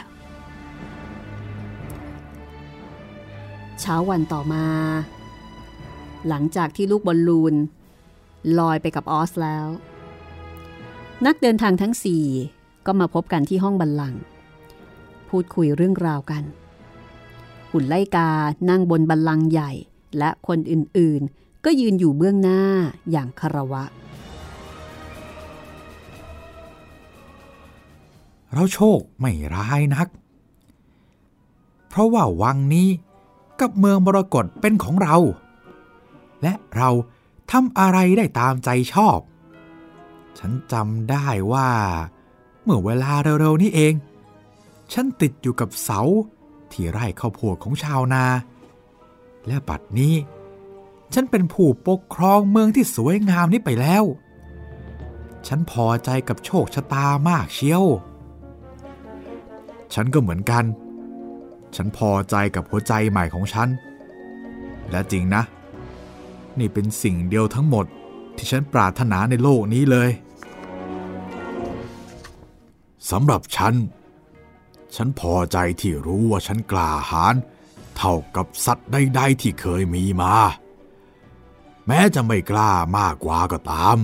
[3.80, 4.64] เช้าวันต่อมา
[6.28, 7.54] หลังจากที่ลูกบอลลูน
[8.58, 9.66] ลอยไปกับออสแล้ว
[11.26, 12.24] นักเดินทางทั้งสี่
[12.86, 14.20] ก็มาพบกันที่ห้องบัลลังก์
[15.28, 16.42] พูดคุยเรื่องราวกัน
[17.72, 18.30] หุ่นไล่กา
[18.68, 19.72] นั่งบนบัลลังก์ใหญ่
[20.18, 22.60] และคนอื่นๆ ก็ยืนอยู่เบื้องหน้า
[23.10, 23.84] อย่างคารวะ
[28.54, 30.08] เราโชคไม่ร้ายนัก
[31.88, 32.88] เพราะว่าวังนี้
[33.60, 35.16] กับเมืองมรกตเป็นของเรา
[36.42, 36.88] และเรา
[37.50, 39.18] ทำอะไรได้ตามใจชอบ
[40.38, 41.68] ฉันจำได้ว่า
[42.62, 43.94] เมื่อเวลาเร็วๆนี้เอง
[44.92, 46.00] ฉันติดอยู่กับเสา
[46.72, 48.24] ที่ไร่ข้าวโพดของชาวนา
[49.46, 50.14] และบัดนี้
[51.14, 54.04] ฉันเป็นผู้ปกครองเมืองที่สวยงามนี้ไปแล้ว
[55.46, 57.84] ฉันพอใจกับโชคชะตามากเชียว
[59.94, 60.64] ฉันก็เหมือนกัน
[61.76, 63.68] ฉันพอใจกับหัวใจใหม่ของฉัน
[64.90, 65.42] และจริงนะ
[66.60, 67.86] นี่เป็นสิ่งเดียวทั้งหมด
[68.36, 70.10] ที่ฉันปรารถนาในโลกนี้เลย
[73.10, 73.74] สำหรับฉัน
[74.96, 77.34] ฉันพอใจที่รู้ว่าฉันกล้าหาญ
[77.96, 80.34] เท่ากับสัตว์ใดๆที่เคยมีมา
[81.86, 83.98] แม้จะไม่กล้ามากกว่าก็ตาม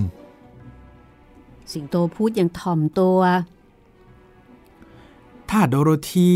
[1.71, 3.19] สิงโตพูดอย่างถ่อมตัว
[5.49, 6.29] ถ้าโดโรธี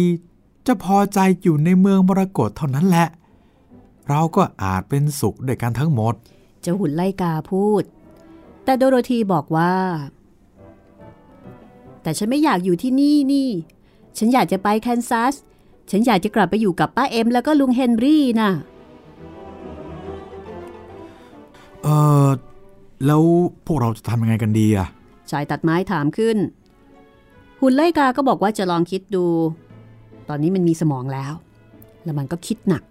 [0.68, 3.08] จะพอใจอยู่ในเมืองมรกตเท่านั้นแหละ
[4.10, 6.14] เราก็อาจเป็นสุขด้วยกันทั้งหมด
[6.62, 7.84] เจ้าหุ่นไล่กาพูด
[8.64, 9.74] แต่โดโรธีบอกว่า
[12.04, 13.50] แต่ฉันไม่อยากอยู่ที่นี่นี่
[14.18, 15.36] ฉันอยากจะไปแคนซัส
[15.92, 18.52] ฉันอยากจะกลับไปอยู่กับป้าเอ็มแล้วก็ลุงเฮนรี่นะ่ะ
[21.84, 21.88] เอ
[22.26, 22.28] อ
[23.06, 23.22] แล้ว
[23.66, 24.88] พวกเราจะทำยังไงกันดีอะ
[25.32, 26.38] ชายตัดไม้ถามขึ้น
[27.62, 29.26] หุ่นไล่กาก็บอกว่าจะลองคิดดู
[30.30, 31.34] ตอนนี้มันมีสมองแล้ว
[32.04, 32.84] แล้วมันก็คิดหนัก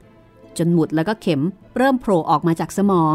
[0.58, 1.40] จนหมุดแล้วก็เข็ม
[1.76, 3.14] เริ่มโผล่ออกมาจากสมอง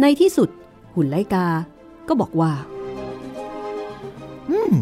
[0.00, 0.48] ในที่สุด
[0.94, 1.46] หุ่นไล่กา
[2.08, 2.52] ก็บอกว่า
[4.50, 4.74] อืม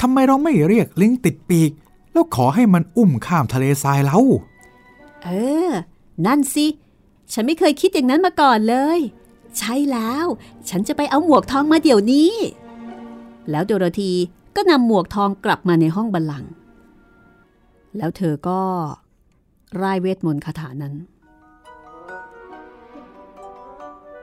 [0.00, 1.72] ทำไมเราไม่เรียกลิงติดปีก
[2.12, 4.18] แล้วขอให้มันอุ้มข้ามทะเลทรายเล่า
[5.22, 5.28] เอ
[5.68, 5.70] อ
[6.26, 6.66] นั่นสิ
[7.32, 9.00] ฉันไม่เคยคิดอย่างนั้นมาก่อนเลย
[9.58, 10.26] ใช่แล้ว
[10.68, 12.32] ฉันจะไปเอาหมวกทองมาเดี๋ยวนี้
[13.50, 14.12] แล้วโดโรธี
[14.56, 16.50] ก็นำหมวกทองกลับมาในห้องบัลลังก์
[17.96, 18.60] แล้วเธอก็
[19.82, 20.94] ร่ายเวทมนต์คาถานั้น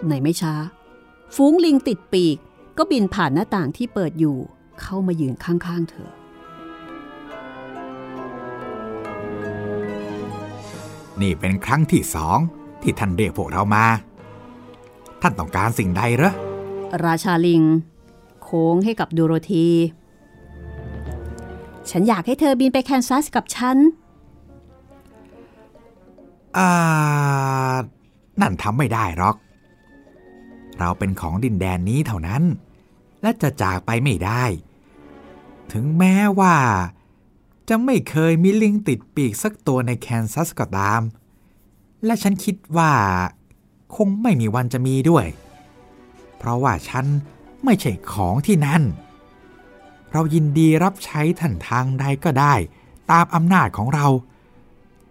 [0.08, 0.54] ในไม่ช้า
[1.36, 2.38] ฝูงลิงติดปีก
[2.78, 4.38] ก็บินผ่านหน้าต่างที่เปิดอยู่
[4.82, 6.12] เข้ามายืนข้างๆเธอ
[11.22, 12.38] นี่เป็นครั้งที่สอง
[12.82, 13.86] ที่ท่านเรียกพวกเรามา
[15.22, 16.34] ท่านต้องการสิ่งใดเหรอ
[17.06, 17.64] ราชาลิง
[18.44, 19.68] โค้งให้กับดูโรธี
[21.90, 23.78] ฉันอยากให้เธอบินไปแคนซัสกับฉัน
[26.58, 26.70] อ่า
[28.42, 29.36] นั่นทำไม่ได้หรอก
[30.80, 32.44] เราเป็นของดินแดนนี้เท่านั้น
[33.22, 34.44] และจะจากไปไม่ได้
[35.72, 36.56] ถึงแม้ว่า
[37.70, 41.02] จะไม่เคยมีลิงติดปีกสักตัวในแคนซัสก็ตาม
[42.06, 42.92] และฉันคิดว่า
[43.96, 45.26] คงไม่มีวันจะมีด้วย
[46.38, 47.06] เพราะว่าฉัน
[47.64, 48.84] ไม่ใช่ของที่นั่น
[50.12, 52.54] เรายินดีรับใช้ท่านทางใดก็ได้
[53.12, 54.08] ตามอำนาจของเรา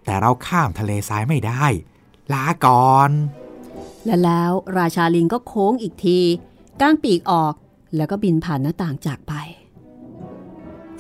[0.04, 1.64] แต่เราข้ามทะเลทรายไม่ได้
[2.32, 3.10] ลาก่อน
[4.04, 6.18] และแล้วราชาลิงก็โค้งอีกที
[6.80, 7.54] ก้างปีกออก
[7.96, 9.32] แล้วก็บินผ่านหน้าต่างจากไป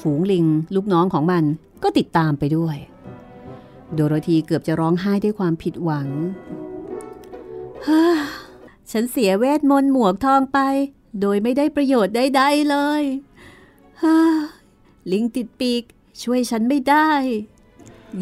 [0.00, 1.44] ฝูงลิงลูกน้องของมัน
[1.82, 2.76] ก็ติดตามไปด้วย
[3.94, 6.08] โดโรธีเกือบจะร้องไห้ด้วยความผิดหวัง
[8.90, 10.58] ฉันเสียเวทมนต์หมวกทองไป
[11.20, 13.02] โดยไม่ได้ประโยชน์ใดๆเลย
[15.12, 15.82] ลิงติดปีก
[16.22, 17.10] ช่วยฉันไม่ได้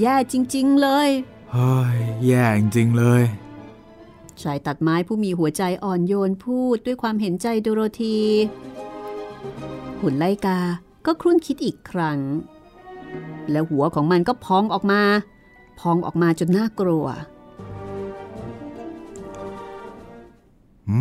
[0.00, 1.08] แย่จริง ๆ เลย
[1.52, 3.22] เฮ้ย แย่จริง ๆ เลย
[4.42, 8.18] ชายตัดไม้ผู้มีหัวใจอ่อนโยนพูดด้วยความเห็นใจโดโรธี
[10.00, 10.58] หุ่นไลกา
[11.06, 12.18] ก็ครุ่นคิดอีกครั้ง
[13.50, 15.02] แล้วหัวของมันก็พองออกมา
[15.80, 17.06] พองออกมาจนน่ากลัว
[20.88, 20.98] อื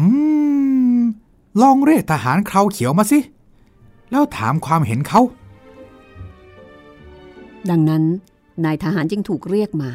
[0.98, 1.02] ม
[1.62, 3.20] ลองเรียกทหารเคราเขียวมาสิ
[4.12, 5.22] แล้วถามความเห็นเขา
[7.70, 8.04] ดังนั้น
[8.66, 9.92] นายทหารจึงถูกเรียกมา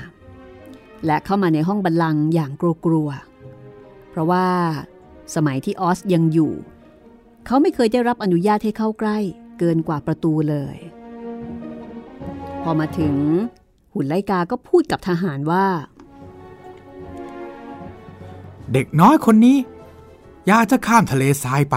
[1.06, 2.50] และเข้ามาในห้องบัลลังก์อย่าง
[2.86, 4.46] กลัวๆ เพราะว่า
[5.34, 6.52] สมัยที่ออสยังอยู่
[7.46, 9.18] เขาไม่เคยได้รับอนุญาตให้เข้าใกล้
[9.58, 10.76] เกินกว่าประตูเลย
[12.62, 13.14] พอมาถึง
[13.94, 15.66] หุ่นไลกาก็พูดกับทหารว่า
[18.72, 19.56] เด็กน้อยคนนี้
[20.46, 21.76] อยากจะข้ามทะเลทรายไป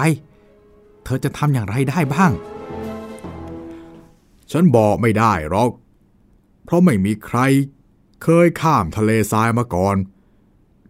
[1.03, 2.31] เธอจะทำอย่างไรได้บ้าง
[4.51, 5.88] ฉันบอกไม่ได้หรอกเพ
[6.71, 7.39] ราะไม่มีใคร
[8.23, 9.97] เคยข้ามทะเลทรายมาก่อน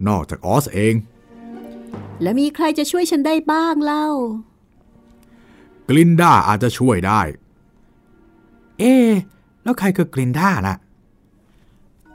[0.07, 0.93] นอกจากออสเอง
[2.21, 4.07] แล้วมีใครจะช่วยฉันได้บ้างเล่า
[5.89, 7.21] กลินด้าอาจจะช่วยได้
[8.79, 9.09] เอ๊ะ
[9.63, 10.77] แล้วใครคือกลินด้าน่ะ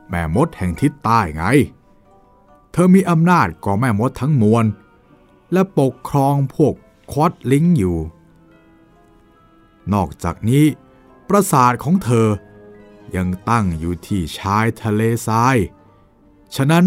[0.08, 1.44] แม่มดแห่งทิศใต้ไง
[2.72, 4.64] เธอมีอำนาจก่อแม่มดทั้งมวล
[5.52, 6.74] และปกครองพวก
[7.12, 7.98] ควอดลิงอยู่
[9.92, 10.64] นอกจากนี้
[11.28, 12.28] ปราสาทของเธอ
[13.16, 15.56] ยังตั้งอยู่ที่ชายทะเลทราย
[16.56, 16.84] ฉะนั้น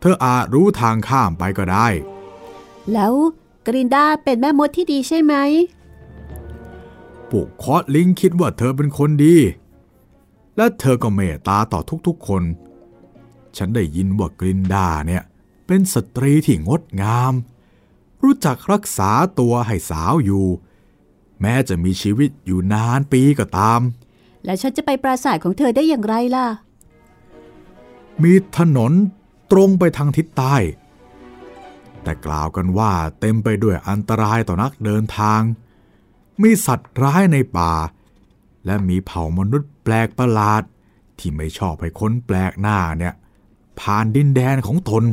[0.00, 1.88] เธออาจรู้ทางข้ามไปก็ได้
[2.92, 3.14] แล้ว
[3.66, 5.34] กรินดาเป็นแม่มดที่ดีใช่ไหม
[7.30, 9.36] พวกคอสลิงคิดว่าเธอเป็นคนดี
[10.56, 12.42] และเธอก็เมตตาต่อทุกๆคน
[13.56, 15.22] ฉันได้ยินว่ากรินดาเนี่ย
[15.66, 17.34] เป็นสตรีที่งดงาม
[18.22, 20.46] รู้จักรักษาตัวให้สาวอยู่
[21.40, 23.80] แม้จะมีชีวิตอยู่นานปีก็ตาม
[24.46, 26.46] แล้วฉันจะไปปราสาทของเธอได้อย่างไรล่ะ
[28.22, 28.92] มีถนน
[29.52, 30.56] ตรงไปทางทิศใต้
[32.02, 35.40] แต่กล่าวกันว่าเต็มไปด้วยอันตรายต่อนักเดินทาง
[36.42, 37.72] มีสัตว์ร้ายในป่า
[38.66, 40.62] และมีเผ่ามนุษย์แปลกประหลาด
[41.18, 43.14] ที่ไม่ชอบให้คนแปลกหน้าเนี่ย
[43.80, 45.04] ผ่านดินแดนของตน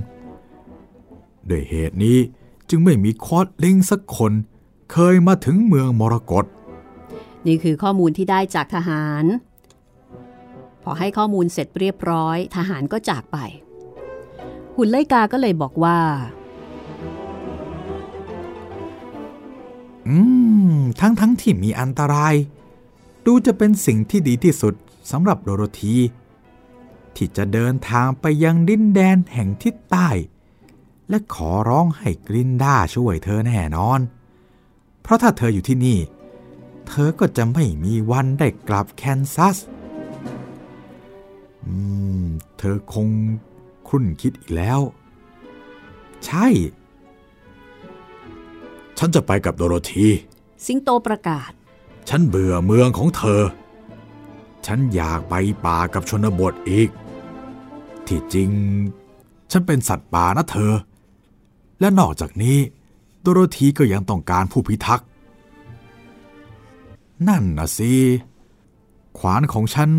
[1.50, 2.18] ด้วยเหตุนี้
[2.70, 4.32] จึงไม่มีคอดลิงสักคน
[4.92, 6.46] เคยมาถึงเมืองมรกต
[7.48, 9.26] นี่คือข้อมูลที่ได้จากทหาร
[10.84, 13.38] พอให้ข้อมูลเสร็จเรียบร้อย ทหารก็จากไป
[14.76, 16.00] หุ่นไลกาก็เลยบอกว่า
[20.08, 20.18] อื
[20.76, 22.36] ม ทั้งทั้งที่มีอันตราย
[23.26, 24.74] ดูจะเป็นสิ่งที่ดีที่สุด
[25.12, 25.96] สำหรับโดโรธี
[27.16, 30.10] ที่จะเดินทางไปยังดินแดนแห่งทิศใต้
[31.10, 34.00] และขอร้องให้กลินด้าช่วยเธอแน่นอน
[35.02, 35.98] เพราะถ้าเธออยู่ที่นี่
[36.88, 39.58] เธอก็จะไม่มีวันได้กลับแคนซัส
[41.66, 41.76] อื
[42.22, 42.24] ม
[42.58, 43.08] เธอคง
[43.88, 44.80] ครุ่นคิดอีกแล้ว
[46.26, 46.48] ใช่
[48.98, 50.08] ฉันจะไปกับโดโรธี
[50.66, 51.52] สิงโตประกาศ
[52.10, 53.42] ฉันเบื่อเมืองของเธอ
[54.66, 55.34] ฉันอยากไป
[55.66, 56.90] ป่ากับชนบทอีก
[58.08, 58.50] ที่จริง
[59.52, 60.74] ฉันเป็นสัตว์ป่านะเธอ
[61.80, 62.58] และนอกจากนี้
[63.22, 65.08] โดโรธีก็ยังต้องการผู้พิทักษ์
[67.30, 67.94] นั่นนะสิ
[69.18, 69.90] ขวานของฉัน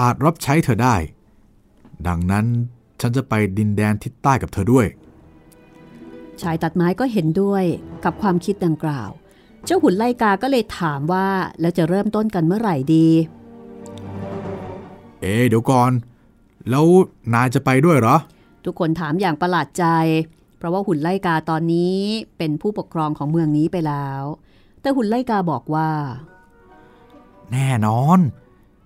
[0.00, 0.96] อาจรับใช้เธอได้
[2.06, 2.46] ดังนั้น
[3.00, 4.86] ฉันจะไปดินแดนทิศใต้กับเธอด้วย
[6.42, 7.64] ชายตัดไม้ก็เห็นด้วย
[8.04, 9.10] กับความคิดดังกล่าว
[9.64, 11.28] เจ้าหุ่นไลกาก็เลยถามว่า
[11.60, 13.08] แล้วจะเริ่มต้นกันเมื่อไหร่ดี
[15.20, 15.90] เอ๊ะเดี๋ยวก่อน
[16.70, 16.86] แล้ว
[17.34, 18.16] นายจะไปด้วยเหรอ
[18.64, 19.84] ทุกคนถามอย่างประหลาดใจ
[20.56, 21.96] เพราะว่าหุ่นไลกาตอนนี้
[22.38, 24.22] เป็นผู้ปกครองของเมืองนี้ไปแล้ว
[24.86, 25.90] แต่หุ่นไลกาบอกว่า
[27.52, 28.18] แน่นอน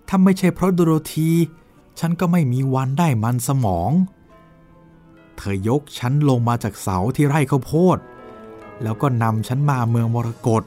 [0.07, 1.31] ถ้าไม่ใช่เพราะโดโรธี
[1.99, 3.91] ฉันก็ไม่มีวันได้มันสมอง
[5.37, 7.97] เธอยกฉันลงมาจากเสาที่ไร่ข้าวโพด
[8.83, 10.63] แล้วก็นำฉันมาเมืองมรกต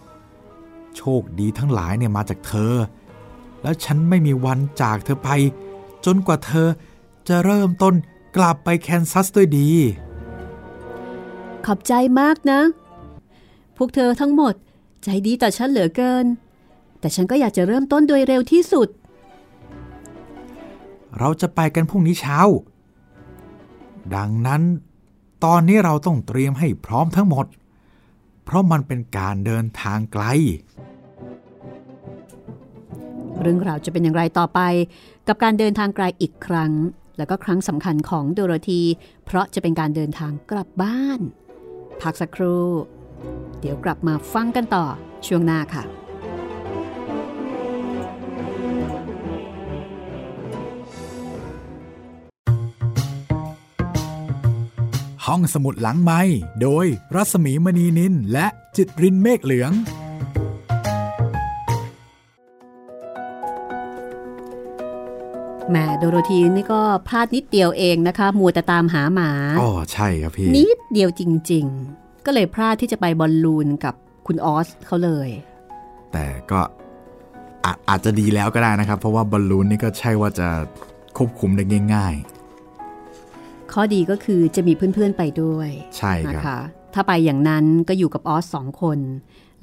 [0.97, 2.73] โชคดีทั้งหลายเนี่ยมาจากเธอ
[3.63, 5.31] แล้วฉันไม่มีวันจากเธอไป
[6.05, 6.69] จนกว่าเธอ
[7.29, 7.95] จะเริ่มต้น
[8.37, 9.71] กลับไปแคนซัสด้วยดี
[11.67, 12.61] ขอบใจมากนะ
[13.77, 14.55] พวกเธอทั้งหมด
[15.05, 16.27] ใจดีต่อฉันเหลือเกิน
[17.01, 18.89] แต่ฉันก็อยากจะเริ่มต้นโดยเร็วที่สุด
[21.19, 22.39] เราจะไปกันพรุ่งนี้เช้า
[24.17, 24.63] ดังนั้น
[25.45, 27.47] ตอนนี้เราต้องเตรียมให้พร้อมทั้งหมด
[28.45, 30.25] เพราะมันเป็นการเดินทางไกล
[33.43, 34.61] เรื่องราวจะเป็นอย่างไรต่อไป
[35.29, 36.73] กับการเดินทางไกลอีกครั้ง
[37.17, 38.83] แล้วก็ครั้งสำคัญของโดโรธี
[39.25, 41.21] เพราะจะเป็นการเดินทางกลับบ้าน
[42.03, 42.67] พักสักครู่
[43.61, 44.85] เดี๋ยวกลับมาฟังกันต่อ
[45.27, 45.85] ช่วงหน้าค่ะ
[55.27, 56.21] ห้องสมุดหลังไม้
[56.63, 59.73] โดยรัสมีมณีนินและจิตรินเมฆเหลือง
[65.71, 73.95] แหมโดโรธีนี่ก็พลาดนิดเดียวเองนะคะ มัวแต่ตามหาหมา อ๋อ ใช่ครับพี่ นิดเดียวจริง ๆ ก็เลยพลาดที่จะไปบอลลูนกับ
[74.27, 75.29] คุณออสเขาเลย
[76.13, 76.61] แต่ก็
[77.65, 80.49] อาอาจจะดีแล้วก็ได้นะครับ เพราะว่าบอลลูนนี่ก็ใช่ว่าจะ
[81.17, 82.15] ควบคุมได้ง่าย
[83.73, 86.59] ข้อดีก็คือจะมีเพื่อนๆไปด้วยๆใช่คนะรับคะ
[86.95, 88.99] ถ้าไปอย่างนั้นก็อยู่กับออสสองคน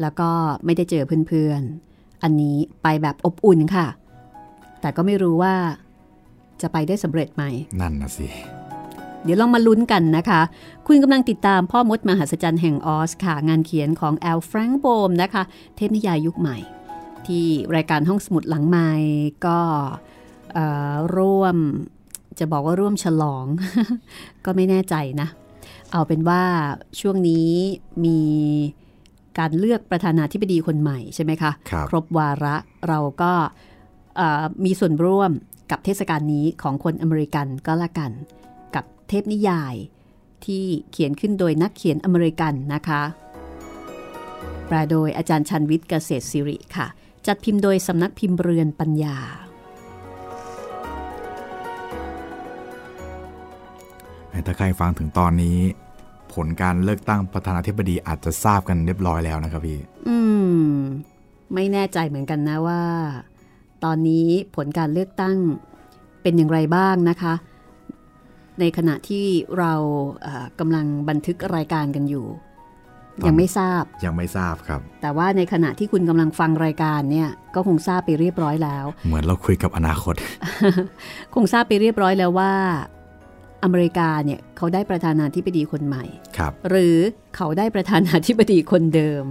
[0.01, 0.29] แล้วก็
[0.65, 3.87] ไม่ได้เจอเพื่อนๆ อันนี้ไปแบบอบอุ่นค่ะ
[4.81, 5.53] แต่ก็ไม่รู้ว่า
[6.61, 7.43] จะไปได้สำเร็จไหม
[7.81, 8.27] นั่นนะสิ
[9.23, 10.41] เดี๋ยวลองมาลุ้นกันนะคะ
[10.87, 15.43] คุณกำลังติดตามพ่อมดมหัศจรรย์แห่งออสค่ะ งานเขียนของแอลแฟรงโบมนะคะ
[15.75, 16.57] เทพนิยายยุคใหม่
[17.27, 18.89] ที่รายการห้องสมุดหลังไม้
[19.45, 19.59] ก็
[20.53, 21.55] เอ่อร่วม
[22.39, 23.45] จะบอกว่าร่วมฉลอง
[24.45, 25.27] ก็ไม่แน่ใจนะ
[25.91, 26.43] เอาเป็นว่า
[26.99, 27.49] ช่วงนี้
[28.05, 28.19] มี
[29.39, 32.55] การเลือกประธานาธิบดีคนใหม่ใช่ไหมคะครับครบวาระ
[32.87, 33.33] เราก็
[34.17, 35.31] เอ่อมีส่วนร่วม
[35.71, 38.40] กับเทศกาลนี้ของคนอเมริกันก็แล้วกันกับ
[39.11, 39.75] เทพนิยาย
[40.45, 43.01] ที่เขียนขึ้นโดยนักเขียนอเมริกันนะคะ
[44.67, 46.87] แปลโดยอาจารย์ชันวิทย์เกษตรศิริค่ะ
[47.27, 49.17] จัดพิมพ์โดยสำนักพิมพ์เรือนปัญญา
[54.47, 55.57] ถ้าใครฟังถึงตอนนี้
[56.33, 60.17] ผลการเลือกตั้งประธานาธิบดีอาจจะทราบกันเรียบร้อยแล้วนะครับพี่ อื
[60.71, 60.75] ม
[61.53, 62.83] ไม่แน่ใจเหมือนกันนะว่า
[63.83, 65.37] ตอนนี้ผลการเลือกตั้ง
[66.21, 67.33] เป็นอย่างไรบ้างนะคะ
[68.61, 69.25] ในขณะที่
[69.59, 69.73] เรา
[70.21, 72.27] เอ่อกำลังบันทึกรายการกันอยู่
[73.21, 80.15] ตอนยังไม่ทราบยังไม่ทราบครับ แต่ว่าในขณะที่คุณกำลังฟังรายการเนี่ยก็คงทราบไปเรียบร้อยแล้ว เหมือนเราคุยกับอนาคต
[81.35, 82.53] คงทราบไปเรียบร้อยแล้วว่า
[83.63, 86.03] อเมริกาเนี่ยเขาได้ประธานาธิบดีคนใหม่
[86.37, 86.97] ครับหรือ
[87.35, 89.23] เขาได้ประธานาธิบดีคนเดิม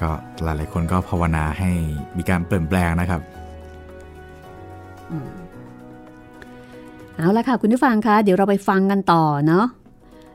[0.00, 0.10] ก็
[0.42, 1.70] หลายๆคนก็ภาวนาให้
[2.16, 3.20] มีการเปลี่ยนแปลงนะครับ
[7.18, 9.66] เอาละค่ะคุณผู้ฟังคะเดี๋ยวเราไปฟังกันต่อเนาะ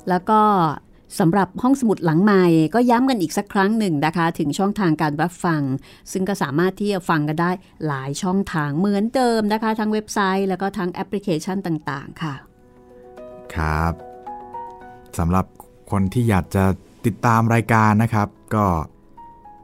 [0.10, 0.41] แล้วก็
[1.19, 5.62] สำหรับห้องสมุดหลังใหม่ก็ย้ำกันอีกสักครั้งหนึ่งนะคะ ถึงช่องทางการรับฟัง
[6.12, 7.52] ซึ่งก็สามารถที่จะฟังกันได้
[7.88, 12.34] หลายช่องทางเหมือนเดิมนะคะ ทั้งเว็บไซต์แล้วก็ทั้งแอปพลิเคชันต่างๆ ค่ะ
[13.56, 13.93] ครับ
[15.19, 15.46] สำหรับ
[15.91, 16.63] คนที่อยากจะ
[17.06, 18.65] ติดตามรายการนะครับ ก็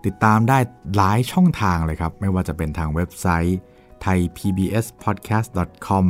[0.05, 0.57] ติดตามได้
[0.95, 3.57] หลายช่องทางเลยครับ ไม่ว่าจะเป็นทางเว็บไซต์
[4.05, 6.07] thaipbspodcast.com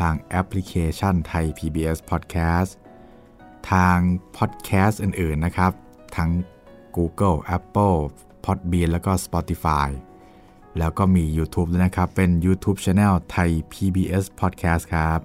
[0.00, 2.70] ทางแอปพลิเคชัน Thai PBS Podcast
[3.72, 3.98] ทาง
[4.36, 5.72] พอดแคสต์อื่น ๆ นะครับ
[6.16, 6.30] ทั้ง
[6.96, 7.98] Google Apple
[8.44, 9.88] Podbean แล้วก็ Spotify
[10.78, 15.20] แล้วก็มี YouTube ด้วยนะครับ เป็น YouTube Channel Thai PBS Podcast ครับ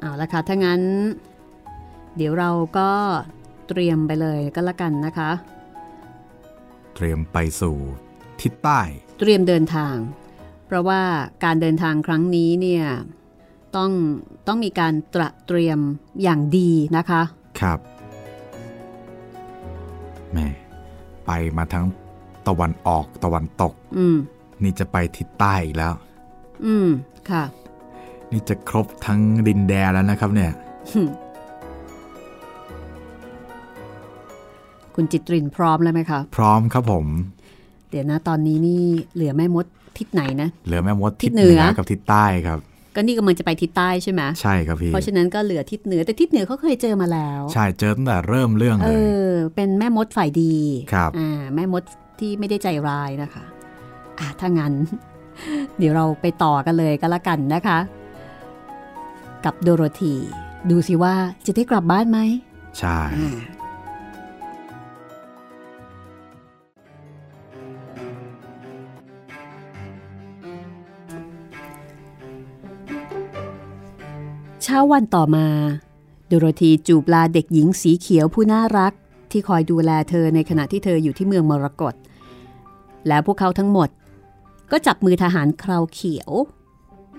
[0.00, 0.82] เอาละค่ะ ถ้างั้น
[2.16, 2.90] เดี๋ยวเราก็
[3.68, 5.30] เตรียมไปเลยก็แล้วกันนะคะ
[7.00, 7.76] เตรียมไปสู่
[8.40, 8.80] ทิศใต้
[9.18, 9.96] เตรียมเดินทาง
[10.66, 11.02] เพราะว่า
[11.44, 12.84] การเดินทางครั้งนี้เนี่ย
[13.76, 13.90] ต้อง
[14.46, 15.78] ต้องมีการตระเตรียม
[16.22, 17.22] อย่างดีนะคะ
[17.60, 17.78] ครับ
[20.32, 20.48] แหม่
[21.26, 21.86] ไปมาทั้ง
[22.46, 24.16] ตะวันออกตะวันตก อืม
[24.62, 25.92] นี่จะไปทิศใต้อีกแล้ว
[26.66, 26.88] อืม
[27.30, 27.44] ค่ะ
[28.30, 30.52] นี่จะครบทั้งดินแดนแล้วนะครับเนี่ย
[35.00, 37.06] คุณจิตรินพร้อมแล้วไหมคะ พร้อมครับผม
[37.90, 38.82] เดี๋ยวนะตอนนี้นี่
[39.14, 39.66] เหลือแม่มด
[39.98, 42.58] ทิศไหนนะ เหลือแม่มดทิทิศศเหเหนืนืออกับทิศใต้ครับ
[42.94, 48.96] ก็นี่กำลังจะไปทิศใต้ใช่ไหมใช่ครับพี่เพราะฉะนั้นก็เหลือทิศเหนือแต่ทิศเหนือเขาเคยเจอมาแล้ว ใช่เจอตั้งแต่เริ่มเรื่องเอเลย
[49.30, 50.54] อเป็นแม่มดฝ่ายดี
[50.92, 51.82] ครับอ่าแม่มด
[52.18, 53.44] ที่ไม่ได้ใจร้ายนะคะ
[54.18, 54.72] อ่าถ้างั้น
[55.78, 57.78] เดี๋ยวเราไปต่อกันเลยก็แล้วกันนะคะ
[59.44, 60.14] กับโดโรธี
[60.70, 61.14] ดูสิว่า
[61.46, 62.18] จะได้กลับบ้านไหม
[62.78, 62.98] ใช่
[74.62, 75.46] เช้าวันต่อมา
[76.26, 78.92] โดโรธีจูบลาเด็กหญิงสีเขียวผู้น่ารัก
[79.30, 81.94] ที่คอยดูแลเธอในขณะที่เธออยู่ที่เมืองมรกต
[83.08, 83.88] แล้วพวกเขาทั้งหมด
[84.70, 86.30] ก็จับมือทหารคราวเขียว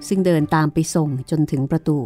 [0.07, 1.99] ซึ่งเดินตามไปส่งจนถึงประตู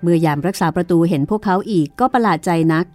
[0.00, 2.86] เมื่อยามรักษาประตูเห็นพวกเขาอีกก็ประหลาดใจนัก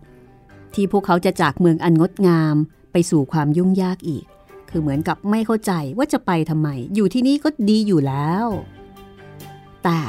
[0.73, 2.55] ที่พวกเขาจะจากเมืองอันงดงาม
[2.91, 4.25] ไปสู่ความยุ่งยากอีก
[4.69, 8.45] คือเหมือนกับไม่เข้าใจว่าจะไปทำไม อยู่ที่นี่ก็ดีอยู่แล้ว
[9.83, 9.99] แต่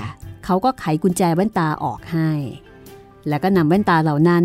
[0.45, 2.31] เขาก็ไขกุญแจแว่นตาออกให้
[3.29, 4.45] แล้วก็นำแว่นตาเหล่านั้น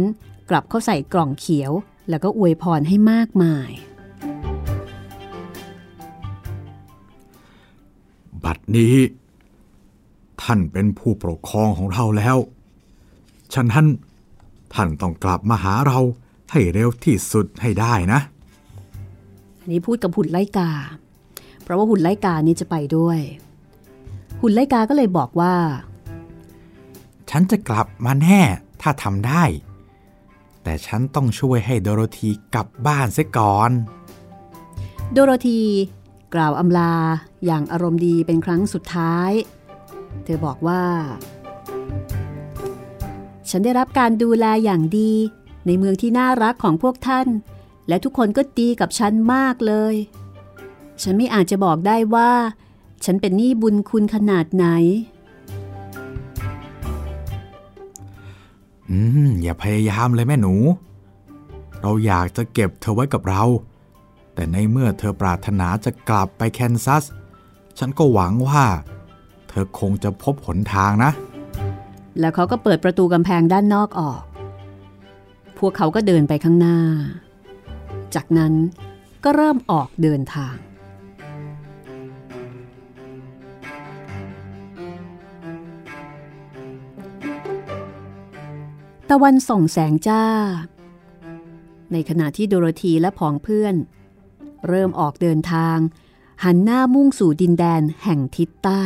[0.49, 1.71] กลับเข้าใส่กล่องเขียว
[2.09, 3.71] แล้วก็อวยพรให้มากมาย
[8.43, 8.95] บัดนี้
[10.41, 12.37] ท่านเป็นผู้ปกครองของเราแล้ว
[13.53, 13.87] ฉันท่าน
[14.73, 15.99] ท่านต้องกลับมาหาเรา
[16.51, 18.19] ให้เร็วที่สุดให้ได้นะ
[19.59, 20.71] อันนี้พูดกับหุ่นไล่กา
[21.63, 23.19] เพราะว่าหุ่นไล่กานี้จะไปด้วย
[24.41, 25.53] หุ่นไล่กาก็เลยบอกว่า
[27.29, 28.41] ฉันจะกลับมาแน่
[28.81, 29.43] ถ้าทำได้
[30.63, 33.71] แต่ฉันต้องช่วยให้โดโรธีกลับบ้านเสียก่อน
[35.13, 35.61] โดโรธี
[36.33, 36.93] กล่าวอำลา
[37.45, 39.31] อย่างอารมณ์ดีเป็นครั้งสุดท้าย
[40.23, 40.83] เธอบอกว่า
[43.49, 45.13] ฉันได้รับการดูแลอย่างดี
[45.65, 47.27] ในเมืองที่น่ารักของพวกท่าน
[47.87, 49.95] และทุกคนก็ดีกับฉันมากเลย
[51.03, 52.31] ฉันไม่อาจจะบอกได้ว่า
[53.05, 54.67] ฉันเป็นหนี้บุญคุณขนาดไหน
[58.89, 60.55] อืม อย่าพยายามเลยแม่หนู
[61.81, 63.43] เราอยากจะเก็บเธอไว้กับเรา
[64.33, 67.03] แต่ในเมื่อเธอปรารถนาจะกลับไปแคนซัส
[67.77, 68.63] ฉันก็หวังว่า
[69.49, 71.11] เธอคงจะพบหนทางนะ
[72.19, 74.21] แล้วเขาก็เปิดประตูกำแพงด้านนอกออก
[75.59, 76.77] พวกเขาก็เดินไปข้างหน้า
[78.15, 78.53] จากนั้น
[79.23, 80.55] ก็เริ่มออกเดินทาง
[89.09, 90.23] ตะวันส่องแสงจ้า
[91.91, 93.75] ในขณะที่โดโรธีและผองเพื่อน
[94.67, 95.77] เริ่มออกเดินทาง
[96.43, 98.83] หันหน้ามุ่งสู่ดินแดนแห่งทิศใต้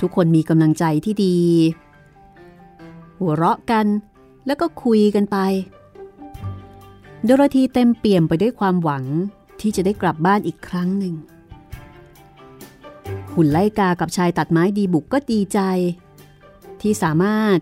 [0.00, 1.38] ทุกคนมีกำลังใจที่ดี
[3.18, 3.86] หัวเราะกัน
[4.46, 5.36] แล้วก็คุยกันไป
[7.24, 9.04] โดโรธีเต็มเปี่ยมไปด้วยความหวัง
[9.60, 11.14] ที่จะได้กลับบ้านอีกครั้งหนึ่ง
[13.34, 15.60] หุ่นไล่กากับชายตัดไม้ดีบุกก็ดีใจ
[16.82, 17.58] ที่สามารถ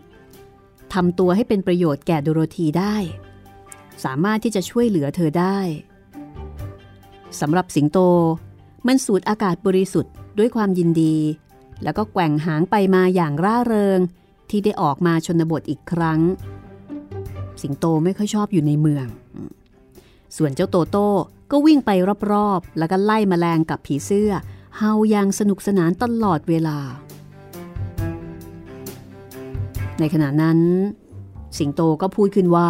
[0.95, 2.97] ทำตัวให้เป็นประโยชน์แก่โดโรธีได้
[4.05, 5.59] สามารถที่จะช่วยเหลือเธอได้
[7.41, 7.99] สำหรับสิงโต
[8.87, 11.16] มันสูดอากาศบริสุทธิ์ด้วยความยินดี
[11.83, 14.01] แล้วก็แกว่งหางไปมาอย่างร่าเริง
[14.51, 16.21] ที่ได้ออกมาชนบทอีกครั้ง
[17.62, 19.07] สิงโตไม่ค่อยชอบอยู่ในเมือง
[20.37, 21.09] ส่วนเจ้าโตโต้
[21.51, 21.91] ก็วิ่งไป
[22.33, 24.33] รอบๆ แล้วก็ไล่มแมลงกับผีเสื้อ
[24.77, 26.79] เฮาอย่างสนุกสนานตลอดเวลา
[30.01, 30.59] ในขณะนั้น
[31.59, 32.69] สิงโตก็พูดขึ้นว่า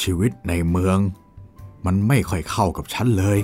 [0.00, 0.98] ชีวิตในเมือง
[1.86, 3.38] มันไม่ค่อยเข้ากับฉันเลย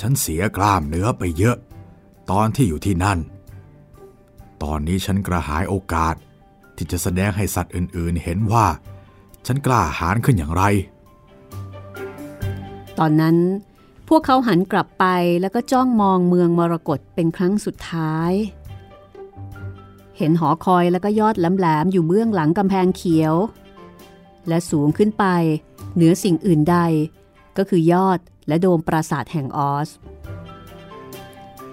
[0.00, 1.56] ฉันเสียกล้ามเนื้อไปเยอะ
[2.30, 3.18] ตอนที่อยู่ที่นั่น
[4.62, 6.14] ตอนนี้ฉันกระหายโอกาส
[6.76, 8.66] ที่จะแสดงให้สัตว์อื่นๆ เห็นว่า
[9.46, 10.62] ฉันกล้าหาญขึ้นอย่างไร
[12.98, 13.36] ตอนนั้น
[14.08, 15.04] พวกเขาหันกลับไป
[15.40, 18.32] แล้วก็จ้องมองเมืองมรกตเป็นครั้งสุดท้าย
[20.18, 23.34] เห็นหอคอยแล้วก็ยอดแหลมๆอยู่เบื้องหลังกำแพงเขียว
[24.48, 25.24] และสูงขึ้นไป
[25.94, 26.76] เหนือสิ่งอื่นใด
[27.56, 29.88] ก็คือยอดและโดมปราสาทแห่งออส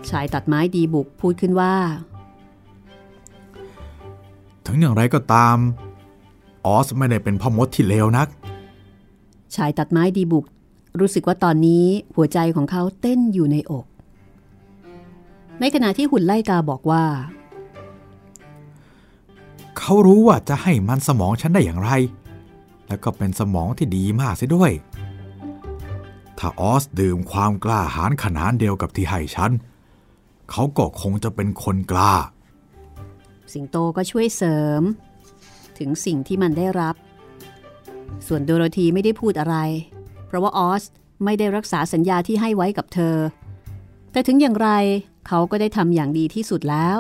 [0.10, 1.76] ชายตัดไม้ดีบุกพูดขึ้นว่า
[4.66, 5.58] ถึงอย่างไรก็ตาม
[6.66, 8.28] ออสไม่ได้เป็นพ่อมดที่เลวนัก
[9.56, 10.46] ชายตัดไม้ดีบุก
[11.00, 11.86] รู้สึกว่าตอนนี้
[12.16, 13.86] หัวใจของเขาเต้นอยู่ในอก
[15.60, 17.04] ในขณะที่หุ่นไล่กาบอกว่า
[19.78, 21.92] เขารู้ว่าจะให้มันสมองฉันได้อย่างไร
[22.88, 24.72] แล้วก็เป็นสมองที่ดีมากเสียด้วย
[26.38, 29.52] ถ้าออสดื่มความกล้าหาญขนาดเดียวกับที่ให้ฉัน
[30.52, 32.14] เขาก็คงจะเป็นคนกล้า
[33.54, 34.82] สิงโตก็ช่วยเสริม
[35.78, 36.96] ถึงสิ่งที่มันได้รับ
[38.28, 39.56] ส่วนโดโรธีไม่ได้พูดอะไร
[40.28, 40.84] เพราะว่าออส
[41.26, 43.16] ไม่ได้รักษาสัญญาที่ให้ไว้กับเธอ
[44.12, 44.70] แต่ถึงอย่างไร
[45.28, 46.98] เขาก็ได้ทำอย่างดีที่สุดแล้ว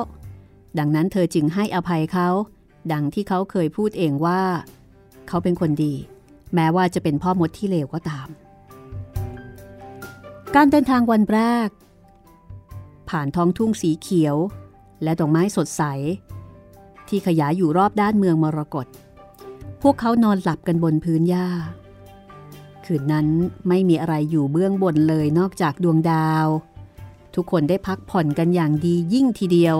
[0.80, 2.30] ดังนั้นเธอจึงให้อภัยเขา
[2.92, 4.42] ดังที่เขาเคยพูดเองว่า
[5.28, 5.94] เขาเป็นคนดี
[6.56, 8.28] แม้ว่าจะเป็นพ่อมดที่เลวก็ตาม
[10.56, 11.70] การเดินทางวันแรก
[13.10, 14.36] ผ่านท้องทุ่งสีเขียว
[15.04, 15.84] และดอกไม้สดใส
[17.08, 18.88] ที่ขยายอยู่รอบด้านเมืองมรกต
[19.82, 21.48] พวกเขานอนหลับกันบนพื้นหญ้า
[22.86, 23.28] คืนนั้น
[23.68, 26.48] ไม่มีอะไรอยู่เบื้องบนเลยนอกจากดวงดาว
[27.36, 29.78] ทุกคนได้พักผ่อนกันอย่างดียิ่งทีเดียว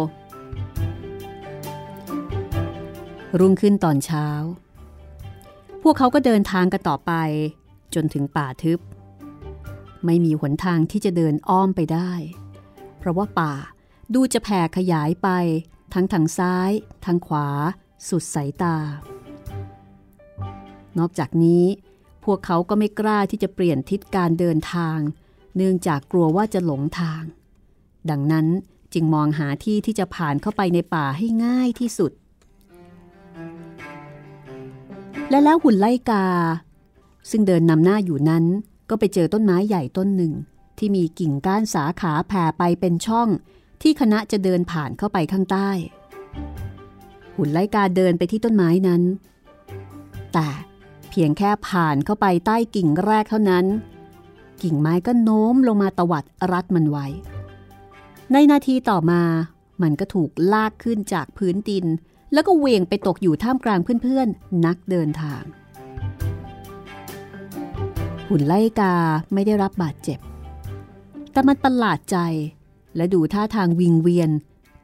[3.40, 4.28] รุ่งขึ้นตอนเช้า
[5.84, 7.12] พวกเขาก็เดินทางกันต่อไป
[7.96, 8.80] จนถึงป่าทึบ
[10.06, 12.12] ไม่มีหนทางที่จะเดินอ้อมไปได้
[12.98, 13.54] เพราะว่าป่า
[14.14, 15.30] ดูจะแผ่ขยายไป
[15.94, 16.72] ทั้งทางซ้าย
[17.06, 17.48] ทางขวา
[18.08, 18.78] สุดสายตา
[20.98, 21.66] นอกจากนี้
[22.26, 25.00] พวกเขาก็ไม่กล้าที่จะเปลี่ยนทิศการเดินทาง
[25.56, 27.24] เนื่องจากกลัวว่าจะหลงทาง
[28.10, 28.48] ดังนั้น
[28.94, 32.12] จึงมองหาที่ที่จะผ่านเข้าไปในป่าให้ง่ายที่สุด
[35.32, 36.26] และแล้วหุ่นไล่กา
[37.30, 38.46] ซึ่งเดินนำหน้าอยู่นั้น
[38.90, 40.34] ก็ไปเจอต้นไม้ใหญ่ต้นหนึ่ง
[40.78, 43.28] ที่มีกิ่งก้านสาขาแผ่ไปเป็นช่อง
[43.82, 45.70] ที่คณะจะเดินผ่านเข้าไปข้างใต้
[47.36, 49.02] หุ่นไล่กาเดินไปที่ต้นไม้นั้น
[50.34, 50.48] แต่
[51.10, 53.66] เพียงแค่ผ่านเข้าไปใต้กิ่งแรกเท่านั้น
[54.64, 57.08] กิ่งไม้ก็โน้มลงมาตวัดรัดมันไว้
[58.32, 59.22] ในนาทีต่อมา
[59.82, 61.86] มันก็ถูกลากขึ้นจากพื้นดิน
[62.34, 65.44] แล้วก็เวียงไปตกอยู่ท่ามกลางเพื่อนๆ นักเดินทาง
[68.30, 68.96] หุ่นไล่กา
[69.34, 70.20] ไม่ได้รับบาดเจ็บ
[71.32, 72.18] แต่มันประหลาดใจ
[72.96, 74.30] และดูท่าทางวิงเวียน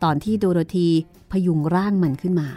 [0.03, 0.89] ตอนที่โดโรธี
[1.31, 2.49] พยุงร่างมันขึ้นมา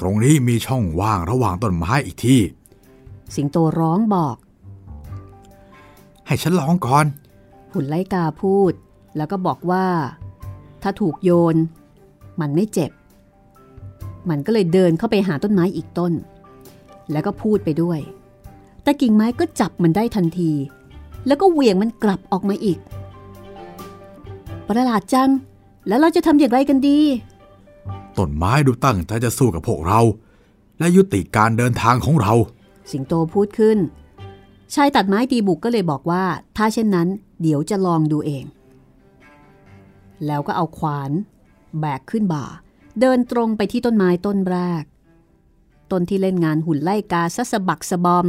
[0.00, 2.40] ตรงนี้มีช่องว่างระหว่างต้นไม้อีกที่
[3.34, 4.36] สิงโตร้องบอก
[6.26, 7.06] ให้ฉันลองก่อน
[7.72, 8.72] หุ่นไล่กาพูด
[9.16, 9.86] แล้วก็บอกว่า
[10.82, 11.56] ถ้าถูกโยน
[12.40, 12.90] มันไม่เจ็บ
[14.30, 16.12] มันก็เลยเดินเข้าไปหาต้นไม้อีกต้น
[17.12, 18.00] แล้วก็พูดไปด้วย
[18.82, 20.52] แต่กิ่งไม้ก็จับมันได้ทันที
[21.26, 22.78] แล้วก็เหวี่ยงมันกลับออกมาอีก
[24.68, 25.30] ประหลาดจัง
[25.88, 26.98] แล้วเราจะทำอย่างไรกันดี
[28.18, 30.00] ต้นไม้ดูตั้งใจจะสู้กับพวกเรา
[30.78, 32.32] และยุติการเดินทางของเรา
[32.90, 33.78] สิงโตพูดขึ้น
[34.74, 36.24] ชายตัดไม้ตีบุกก็เลยบอกว่า
[36.56, 37.08] ถ้าเช่นนั้น
[37.42, 38.44] เดี๋ยวจะลองดูเอง
[40.26, 41.10] แล้วก็เอาขวาน
[41.80, 42.46] แบกขึ้นบ่า
[43.00, 44.82] เดินตรงไปที่ต้นไม้ต้นแรก
[45.90, 48.26] ต้นที่เล่นงานหุ่นไล่กาซะสะบักสะบอม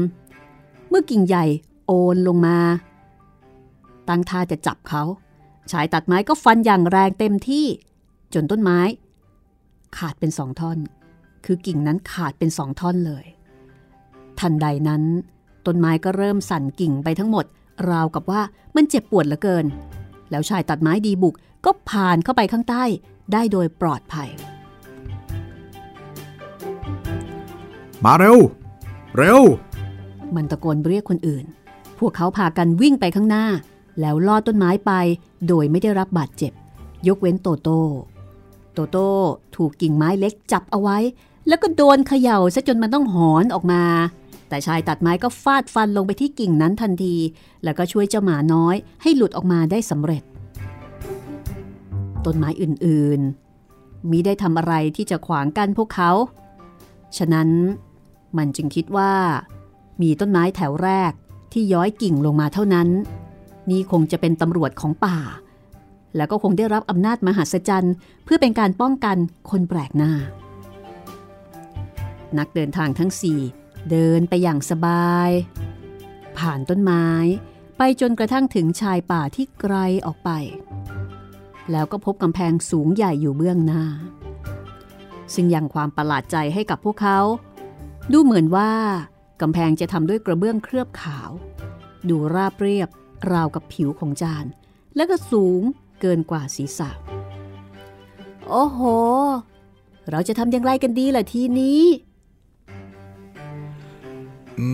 [0.90, 1.46] เมื่อกิ่งใหญ่
[1.88, 2.58] โอนลงมา
[4.08, 5.04] ตั้งท่าจะจับเขา
[5.72, 7.66] ชายตัดไม้ก็ฟันอย่างแรงเต็มที่
[8.34, 8.80] จนต้นไม้
[9.98, 10.78] ขาดเป็นสองท่อน
[11.46, 13.26] คือกิ่งนั้นขาดเป็นสองท่อนเลย
[14.40, 15.04] ทันใดนั้น
[15.66, 17.46] ต้นไม้ก็เริ่มสั่นกิ่งไปทั้งหมด
[17.90, 18.42] ราวกับว่า
[18.76, 19.66] มันเจ็บปวดเหลือเกิน
[20.32, 21.36] แล้วชายตัดไม้ดีบุก
[21.66, 22.84] ก็ผ่านเข้าไปข้างใต้
[23.34, 24.30] ได้โดยปลอดภัย
[28.06, 28.38] มาเร็ว
[29.18, 29.42] เร็ว
[30.36, 31.46] มันตะโกนเรียกคนอื่น
[32.00, 33.46] พวกเขาพากันวิ่งไปข้างหน้า
[34.00, 34.92] แล้วลอดต้นไม้ไป
[35.48, 36.52] โดยไม่ได้รับบาดเจ็บ
[37.08, 37.82] ยกเว้นโตโต้
[38.74, 39.12] โตโต้
[39.56, 40.98] ถูกกิ่งไม้เล็กจับเอาไว้
[41.48, 43.84] แล้วก็โดนเขย่าซะจนมันต้องหอนออกมา
[44.50, 47.16] แต่ชายตัดไม้ก็ฟาดฟันลงไปที่กิ่งนั้นทันที
[47.64, 50.24] แล้วก็ช่วยเจ้าหมาน้อยให้หลุดออกมาได้สำเร็จ
[52.26, 56.12] ต้นไม้อื่นๆ มิได้ทำอะไรที่จะขวางกันพวกเขา
[57.18, 57.50] ฉะนั้น
[58.38, 59.14] มันจึงคิดว่า
[60.02, 61.12] มีต้นไม้แถวแรก
[61.54, 62.90] ที่ย้อยกิ่งลงมาเท่านั้น
[63.70, 65.18] นี่คงจะเป็นตำรวจของป่า
[66.16, 67.94] แล้วก็คงได้รับอำนาจมหัศจรรย์
[68.24, 69.18] เพื่อเป็นการป้องกัน
[69.50, 70.12] คนแปลกหน้า
[72.38, 73.40] นักเดินทางทั้งสี่
[73.92, 75.30] เดินไปอย่างสบาย
[76.38, 77.08] ผ่านต้นไม้
[77.78, 80.30] ไปจนกระทั่งถึงชายป่าที่ไกลออกไป
[81.72, 83.84] แล้วก็พบกำแพงสูงใหญ่อยู่เบื้องหน้า
[85.34, 87.20] ซึ่งยังความประหลาดใจให้กับพวกเขา
[88.12, 88.72] ดูเหมือนว่า
[89.42, 91.30] กำแพงจะทำด้วยกระเบื้องเคลือบขาว
[92.10, 92.90] ดูราบเรียบ
[93.32, 94.46] ราวกับผิวของจาน
[94.96, 95.62] และก็สูง
[96.02, 96.90] เกินกว่าศีรษะ
[98.50, 98.82] โอ้โห
[100.10, 101.84] เราจะทำอย่างไรกันดีล่ะทีนี้
[104.60, 104.68] อื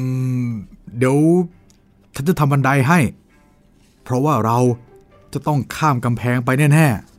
[0.45, 0.47] ม
[0.97, 1.17] เดี๋ยว
[2.15, 2.99] ฉันจะทำบันไดให้
[4.03, 4.57] เพราะว่าเรา
[5.36, 7.15] จะต้องข้ามกำแพงไปแน่ๆ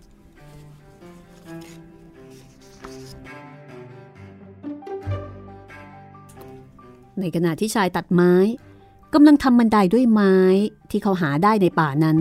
[7.20, 8.32] ในขณะที่ชายตัดไม้
[9.14, 10.36] กำลังทำบันไดด้วยไม้
[10.90, 12.18] ที่เขาหาได้ในป่านั้น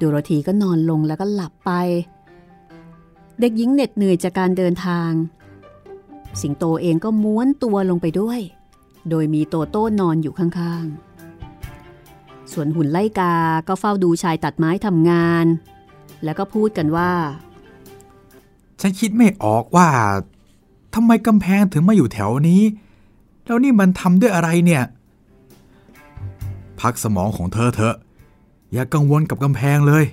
[0.00, 1.70] ดูโรธีก็นอนลงแล้วก็หลับไป
[3.40, 5.10] เด็กหญิงเหน็ดเหนื่อยจากการเดินทาง
[6.40, 8.40] สิงโตเองก็ม้วนตัวลงไปด้วย
[9.10, 11.13] โดยมีโตโต้นอนอยู่ข้างๆ
[12.52, 13.34] ส่วนหุ่นไล่กา
[13.68, 15.46] ก็เฝ้าดูชายตัดไม้ทำงาน
[16.24, 19.88] แล้วก็พูดกันว่าๆฉันคิดไม่ออกว่า
[20.94, 22.62] ทำไมกำแพงถึงมาอยู่แถวนี้
[23.46, 24.82] แล้วนี่มันทำด้วยอะไรเนี่ย
[26.80, 27.96] พักสมองของเธอเถอะ
[28.72, 30.04] อย่ากังวลกับกำแพงเลย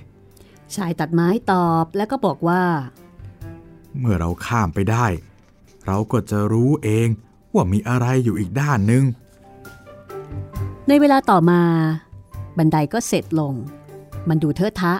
[0.74, 2.62] ชายตัดไม้ตอบแล้วก็บอกว่า
[3.98, 5.06] เมื่อเราข้ามไปได้
[5.86, 7.08] เราก็จะรู้เอง
[7.54, 9.04] ว่ามีอะไรอยู่อีกด้านหนึ่ง
[10.88, 11.60] ในเวลาต่อมา
[12.58, 13.54] บันไดก็เสร็จลง
[14.28, 14.94] มันดูเทอะทะ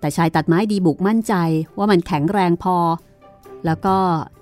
[0.00, 1.34] แต่ชายตัดไม้ดีบุกมั่นใจ
[1.78, 2.76] ว่ามันแข็งแรงพอ
[3.66, 3.96] แล้วก็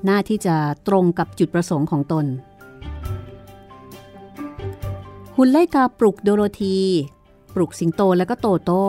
[0.09, 0.57] น่าที่จะ
[0.89, 2.27] ตรงกับจุดประสงค์ของตน
[5.37, 6.79] หุ่นไล่กาปลุกโดโรธี
[7.55, 8.87] ปลุกสิงโตแล้วก็โตโต้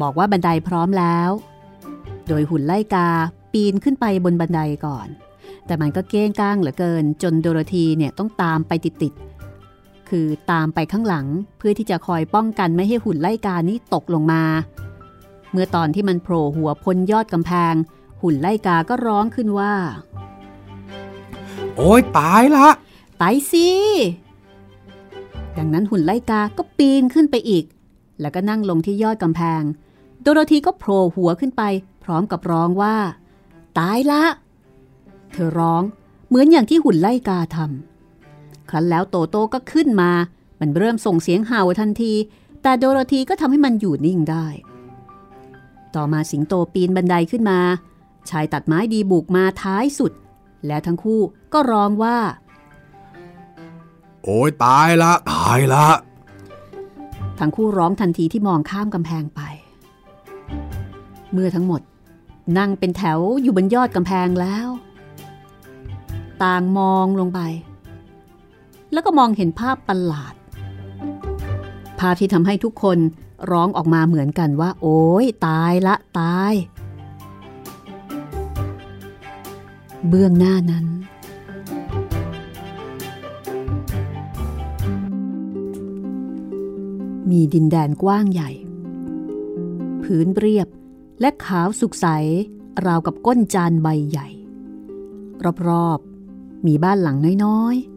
[0.00, 1.30] บอกว่าบันไดพร้อมแล้ว
[2.28, 3.08] โดยหุ่นไล่กา
[3.52, 5.08] ปีนขึ้นไปบนบันไดก่อน
[5.66, 9.33] แต่มันก็เก้งก้างเหลือเกิน จนโดโรธีเนี่ยต้องตามไปติดๆ
[10.10, 11.26] คือตามไปข้างหลัง
[11.58, 14.42] เพื่อที่จะคอยป้องกันไม่ให้หุ่นไล่กานี้ตกลงมา
[15.52, 17.74] เมื่อตอนที่มันโผล่หัวพ้นยอดกำแพง
[18.22, 19.74] หุ่นไล่กาก็ร้องขึ้นว่า
[21.76, 22.68] โอ้ยตายละ
[23.18, 23.68] ไปสิ
[25.56, 27.64] ดังนั้นหุ่นไล่กาก็ปีนขึ้นไปอีก
[28.20, 29.62] แล้วก็นั่งลงที่ยอดกำแพง
[30.22, 31.62] โดโรธีก็โผล่หัวขึ้นไป
[32.04, 32.96] พร้อมกับร้องว่า
[33.78, 34.22] ตายละ
[35.32, 35.82] เธอร้อง
[36.28, 37.93] เหมือนอย่างที่หุ่นไล่กาทำ
[38.70, 40.10] ครั้นแล้วโตโต้ก็ขึ้นมา
[40.60, 42.12] มันเริ่มส่งเสียงเห่าทันที
[42.62, 44.46] แต่โดโรธีก็ทำให้มันอยู่นิ่งได้
[45.94, 47.60] ต่อมาสิงโตปีนบันไดขึ้นมา
[48.30, 50.12] ชายตัดไม้ดีบุกมาท้ายสุด
[50.66, 51.20] และทั้งคู่
[51.52, 52.18] ก็ร้องว่า
[54.24, 55.86] โอ้ยตายละ ตายละ
[57.38, 59.40] ทั้งคู่ร้องทันทีที่มองข้ามกำแพงไป
[61.32, 61.80] เมื่อทั้งหมด
[62.58, 64.68] นั่งเป็นแถวอยู่บนยอดกำแพงแล้ว
[66.42, 67.40] ต่างมองลงไป
[68.94, 70.34] แล้วก็มองเห็นภาพประหลาด
[71.98, 72.98] ภาพที่ทำให้ทุกคน
[73.50, 76.52] ร้องออกมาเหมือนกันว่า โอ้ยตายละตาย
[80.08, 80.86] เบื้องหน้านั้น
[87.30, 88.50] มีดินแดนกว้างใหญ่
[90.02, 90.68] พื้นเรียบ
[91.20, 92.06] และขาวสุกใส
[92.86, 94.28] ราวกับก้นจานใบใหญ่
[95.68, 97.93] รอบๆ มีบ้านหลังน้อยๆ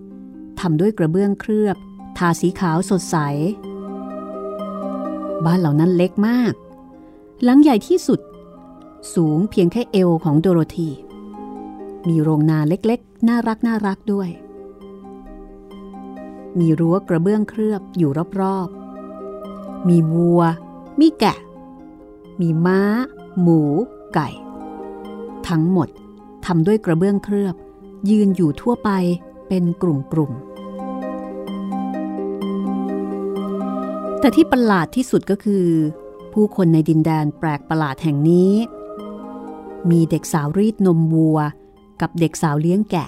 [0.59, 1.75] ทำด้วยกระเบื้องเคลือบ
[2.17, 3.17] ทาสีขาวสดใส
[5.45, 6.53] บ้านเหล่านั้นเล็กมาก
[7.43, 8.19] หลังใหญ่ที่สุด
[9.13, 10.89] สูงเพียงแค่เอวของโดโรธี
[12.07, 14.29] มีโรงนาเล็กๆ น่ารักน่ารักด้วย
[16.59, 20.41] มีรั้วกระเบื้องเคลือบอยู่รอบๆ มีวัว
[20.99, 21.37] มีแกะ
[22.41, 22.81] มีม้า
[23.41, 23.61] หมู
[24.13, 24.29] ไก่
[25.47, 25.89] ทั้งหมด
[26.45, 27.55] ทำด้วยกระเบื้องเคลือบ
[28.09, 28.89] ยืนอยู่ทั่วไป
[29.47, 30.46] เป็นกลุ่มๆ
[34.20, 35.68] แต่ที่ประหลาดที่สุดก็คือ
[36.34, 38.53] ผู้คนในดินแดนแปลกประหลาดแห่งนี้
[39.89, 41.39] มีเด็กสาวรีดนมวัว
[42.01, 43.07] กับเด็กสาวเลี้ยงแกะ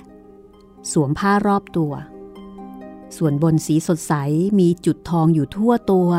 [0.92, 1.94] สวมผ้ารอบตัว
[3.18, 4.14] ส่วนบนสีสดใส
[4.60, 6.10] มีจุดทองอยู่ทั่วตัว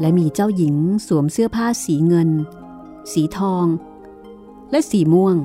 [0.00, 0.74] และมีเจ้าหญิง
[1.06, 2.30] สวมเสื้อผ้าสีเงิน
[3.12, 3.66] สีทอง
[4.70, 5.36] และสีม่วง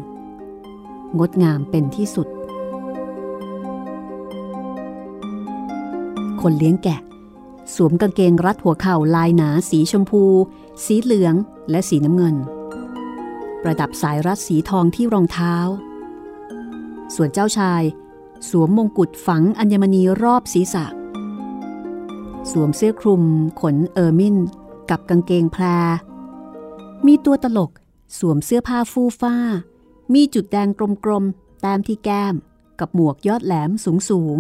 [1.18, 2.28] งดงามเป็นที่สุด
[6.42, 7.00] คนเลี้ยงแกะ
[7.76, 10.24] สวมกางเกงรัดหัวเข่าลายหนาสีชมพู
[10.86, 11.36] สีเหลือง
[11.70, 12.36] และสีน้ำเงิน
[13.62, 15.56] ประดับสายรัดสีทองที่รองเท้า
[17.16, 17.84] ส่วนเจ้าชาย
[18.50, 20.86] สวมมงกุฎฝังอัญมณีรอบศีรษะ
[22.52, 23.24] สวมเสื้อคลุม
[23.62, 24.38] ขนเออร์มิน
[24.90, 25.64] กับกางเกงแพร
[27.08, 27.72] มีตัวตลก
[28.20, 29.36] สวมเสื้อผ้าฟูฟ้า
[30.14, 30.68] มีจุดแดง
[31.06, 32.36] กลมๆ แต้มที่แก้ม
[32.80, 33.72] กับหมวกยอดแหลม
[34.10, 34.38] สูง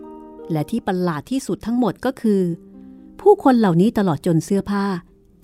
[0.00, 2.42] ๆ และที่ประหลาดที่สุดทั้งหมดก็คือ
[3.22, 4.86] ผู้คนเหล่านี้ตลอดจนเสื้อผ้า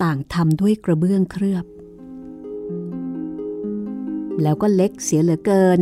[0.03, 1.65] ต่างทำด้วยกระเบื้องเคลือบ
[4.41, 5.79] แล้วก็เล็กเสียเหลือเกิน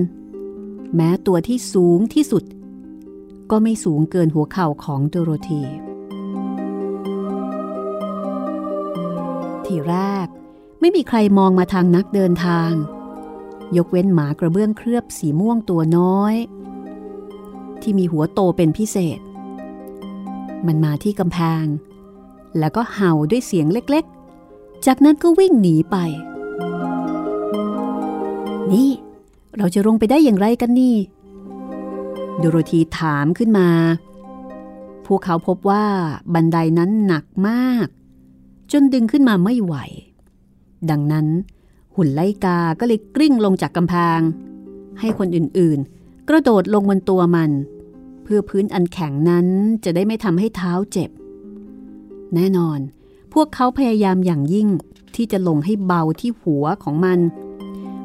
[0.96, 2.44] แม้ตัวที่สูงที่สุด
[3.52, 5.64] ก็ไม่สูงเกินหัวเข่าของโดโรธี
[9.66, 9.96] ทีแร
[10.26, 10.28] ก
[10.80, 12.72] ไม่มีใครมองมาทางนักเดินทาง
[13.78, 16.36] ยกเว้นหมากระเบื้องเคลือบสีม่วงตัวน้อย
[17.82, 19.20] ที่มีหัวโตเป็นพิเศษ
[20.66, 21.66] มันมาที่กำแพง
[22.60, 25.98] แล้วก็เห่าด้วยเสียงเล็กๆ จากนั้นก็วิ่งหนีไป
[28.72, 28.90] นี่
[29.58, 30.96] เราจะลงไปได้อย่างไรกันนี่
[32.38, 33.70] โดโรธีถามขึ้นมา
[35.06, 35.86] พวกเขาพบว่า
[36.34, 37.88] บันไดนั้นหนักมาก
[38.72, 39.76] จนดึงขึ้นมาไม่ไหว
[40.90, 41.28] ดังนั้น
[41.96, 44.20] หุ่นไลกาก็เลยกลิ้งลงจากกำแพง
[45.00, 47.52] ให้คนอื่นๆ กระโดดลงบนตัวมัน
[48.30, 49.48] เพื่อพื้นอันแข็งนั้น
[49.86, 51.10] จะได้ไม่ทำให้เท้าเจ็บ
[52.36, 52.80] แน่นอน
[53.34, 54.68] พวกเขาพยายามอย่างยิ่ง
[55.16, 57.20] ที่จะลงให้เบาที่หัวของมัน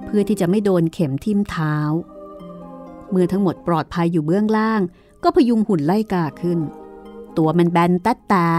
[0.05, 1.77] เพื่อที่จะไม่โดนเข็มทิ่มเท้า
[3.11, 4.81] เมื่อทั้งหมดปลอดภัยอยู่เบื้องล่าง
[5.23, 6.59] ก็พยุงหุ่นไล่กาขึ้น
[7.37, 8.51] ตัวมันแบนตัดตา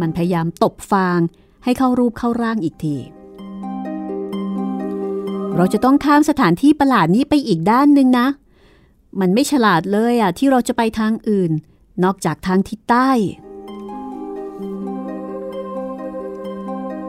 [0.00, 1.20] มันพยายามตบฟาง
[1.64, 2.96] ให้เข้ารูปเข้าร่างอีกที
[5.56, 8.26] เราจะต้องข้ามสถานที่ประหลาดนี้ไปอีกด้านหนึ่งนะ
[9.20, 11.52] มันไม่ฉลาดเลยอะที่เราจะไปทางอื่น
[12.04, 13.10] นอกจากทางทิศใต้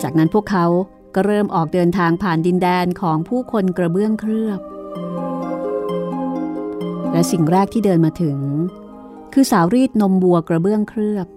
[0.02, 0.66] จากนั้นพวกเขา
[1.16, 4.60] ก็เริ่มออกเดินทางผ่านดินแดนของผู้คนกระเบื้องเคลือบ
[7.12, 8.40] และสิ่งแรกที่เดินมาถึง
[9.34, 11.28] คือสาวรีดนมบัวกระเบื้องเคลือบ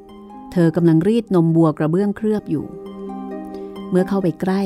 [0.53, 2.67] เธอกำลังรีดนมบัวกระเบื้องเคลือบอยู่
[3.91, 4.63] เมื่อเข้าไปใกล้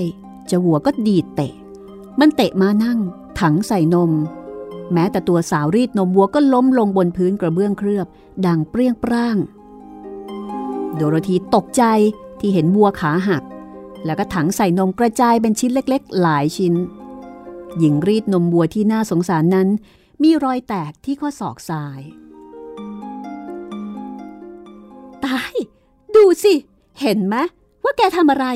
[0.46, 1.54] เจ้าวัวก็ดีดเตะ
[2.20, 2.98] มันเตะมานั่ง
[3.40, 4.10] ถังใส่นม
[4.94, 8.06] แม้แต่ตัวสาวรีดนมวัวก็ล้มลงบนพื้นกระเบื้องเคลือบ
[8.46, 9.36] ดังเปรี้ยงปร้าง
[10.94, 11.82] โดโรธีตกใจ
[12.40, 13.42] ที่เห็นวัวขาหัก
[14.04, 16.74] แล้วก็ถังใส่นมกระจายเป็นชิ้นเล็ก ๆ หลายชิ้น
[17.78, 19.68] หญิงรีดนมวัวที่น่าสงสารนั้น
[20.22, 22.00] มีรอยแตกที่ข้อศอกซ้าย
[25.24, 25.54] ตาย
[26.14, 26.54] ดูสิ
[27.00, 27.36] เห็นไหม
[27.82, 28.46] ว่าแกทำอะไร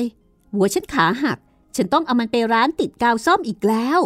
[0.55, 1.37] วัวฉันขาหัก
[1.75, 3.99] ฉันต้องเอามันไปร้านติดกาวซ่อมอีกแล้ว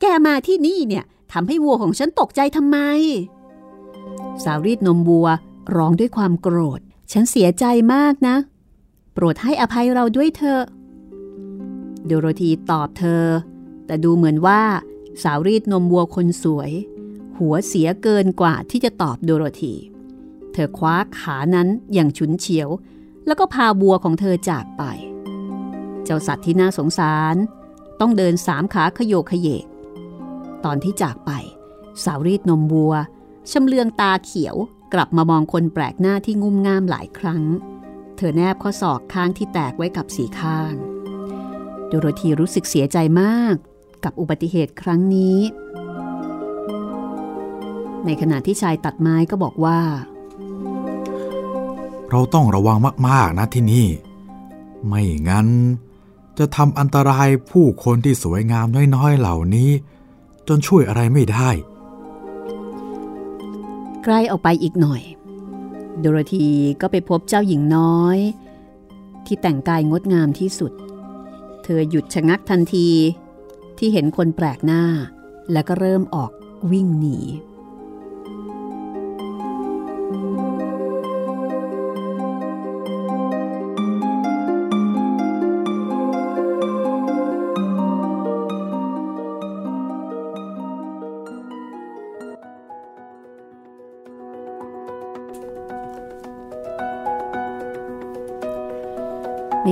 [0.00, 2.78] แกมาที่นี่เนี่ย ทำให้วัวของฉันตกใจทำไม
[4.44, 5.28] สาวรีดนมวัว
[5.76, 6.80] ร้องด้วยความโกรธ
[7.12, 7.64] ฉันเสียใจ
[7.94, 8.36] มากนะ
[9.12, 10.64] โปรดให้อภัยเราด้วยเถอะ
[12.06, 13.24] โดโรธีตอบเธอ
[13.86, 14.62] แต่ดูเหมือนว่า
[15.22, 16.70] สาวรีดนมวัวคนสวย
[17.38, 19.74] หัวเสียเกินกว่าที่จะตอบโดโรธี
[20.52, 22.68] เธอคว้าขานั้นอย่างฉุนเฉียว
[23.26, 24.82] แล้วก็พาบัวของเธอจากไป
[26.04, 27.36] เจ้าสัตว์ที่น่าสงสาร
[28.00, 29.64] ต้องเดินสามขาขยโยกขยเยก
[30.64, 31.30] ตอนที่จากไป
[32.04, 32.94] สาวรีดนมวัว
[33.50, 34.56] ชำเลืองตาเขียว
[34.94, 37.42] กลับมามองคนแปลกหน้าที่งุ่มง่ามหลายครั้ง
[38.16, 40.74] เธอแนบข้อศอกข้างที่แตกไว้กับสีข้าง
[41.88, 43.54] โดโรธีรู้สึกเสียใจมาก
[44.04, 45.38] กับอุบัติเหตุครั้งนี้
[48.04, 49.80] ในขณะที่ชายตัดไม้ก็บอกว่า
[52.10, 52.78] เราต้องระวัง
[53.08, 53.86] มาก ๆ นะที่นี่
[54.86, 55.48] ไม่งั้น
[56.38, 59.70] จะทำอันตรายผู้คนที่สวยงามน้อย ๆ เหล่านี้
[60.48, 61.50] จนช่วยอะไรไม่ได้
[64.04, 65.02] ใกล้ออกไปอีกหน่อย
[66.00, 66.46] โดโรธี
[66.80, 68.18] ก็ไปพบเจ้าหญิงน้อย
[69.26, 70.72] ที่แต่งกายงดงามที่สุด
[71.62, 72.88] เธอหยุดชะงักทันที
[73.78, 74.84] ที่เห็นคนแปลกหน้า
[75.52, 76.30] แล้วก็เริ่มออก
[76.72, 77.18] วิ่งหนี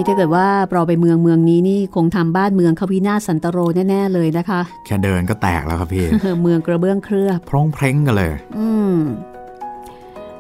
[0.09, 6.07] ถ้าเกิดว่าเราไปเมืองเมืองนี้นี่คงทำบ้านเมืองเขาวินาศสันตโรแน่ๆเลยนะคะ แค่เดินก็แตกแล้วครับพี่
[6.43, 8.97] เมืองกระเบื้องเคลือบพร้องเพร้งกันเลย อืม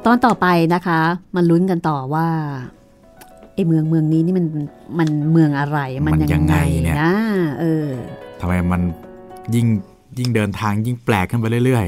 [0.04, 1.00] ตอนต่อไปนะคะ
[1.36, 2.26] มันลุ้นกันต่อว่า
[3.54, 4.46] ไอ้เมืองเมืองนี้นี่มัน
[4.98, 7.12] มันเมืองอะไรมันมันยัยังงไงไงเนี่ยนะ
[7.60, 7.86] เออ
[8.40, 8.80] ทำไมมัน
[9.54, 9.66] ยิ่ง
[10.18, 11.86] ยิ่งเดินทางยิ่งแปลกขึ้นไปเรื่อย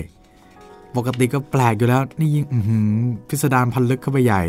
[0.48, 2.90] ๆ ปกติก็แปลกอยู่แล้วนี่ยิ่งอื้อหือ
[3.28, 4.42] พิสดารพันลึกเข้าไปใหญ่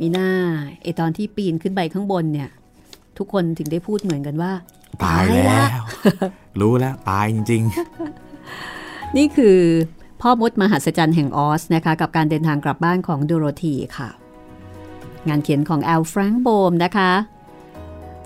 [0.00, 0.28] มีหน้า
[0.82, 2.50] ไอตอนที่ปีนขึ้นไปข้างบนเนี่ย
[3.18, 4.52] ทุกคนถึงได้พูดเหมือนกันว่า
[5.04, 5.84] ตายแล้ตายละว
[6.60, 7.62] รู้แล้วตายจริง
[9.16, 9.58] นี่คือ
[10.20, 14.08] พ่อมดมหัศจรรย์แห่งออสนะคะ กับการเดินทางกลับบ้านของโดโรธีค่ะ
[15.28, 17.10] งานเขียนของแอลแฟรงค์โบมนะคะ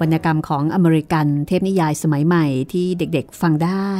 [0.00, 3.90] วรรณกรรมของอเมริกันเทพนิยายสมัยใหม่ที่เด็กๆฟังได้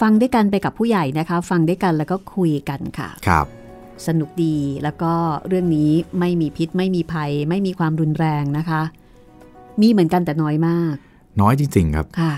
[0.00, 3.46] ฟังด้วยกันไปกับผู้ใหญ่นะคะ ฟังด้วยกันแล้วก็คุยกันค่ะๆครับ
[4.06, 5.12] สนุกดีแล้วก็
[5.48, 5.90] เรื่องนี้
[6.20, 8.82] ไม่มีพิษไม่มีภัย ไม่มีความรุนแรงนะคะ
[9.80, 10.94] มีเหมือนกันแต่น้อยมาก
[11.40, 12.34] น้อยจริงๆครับค่ะ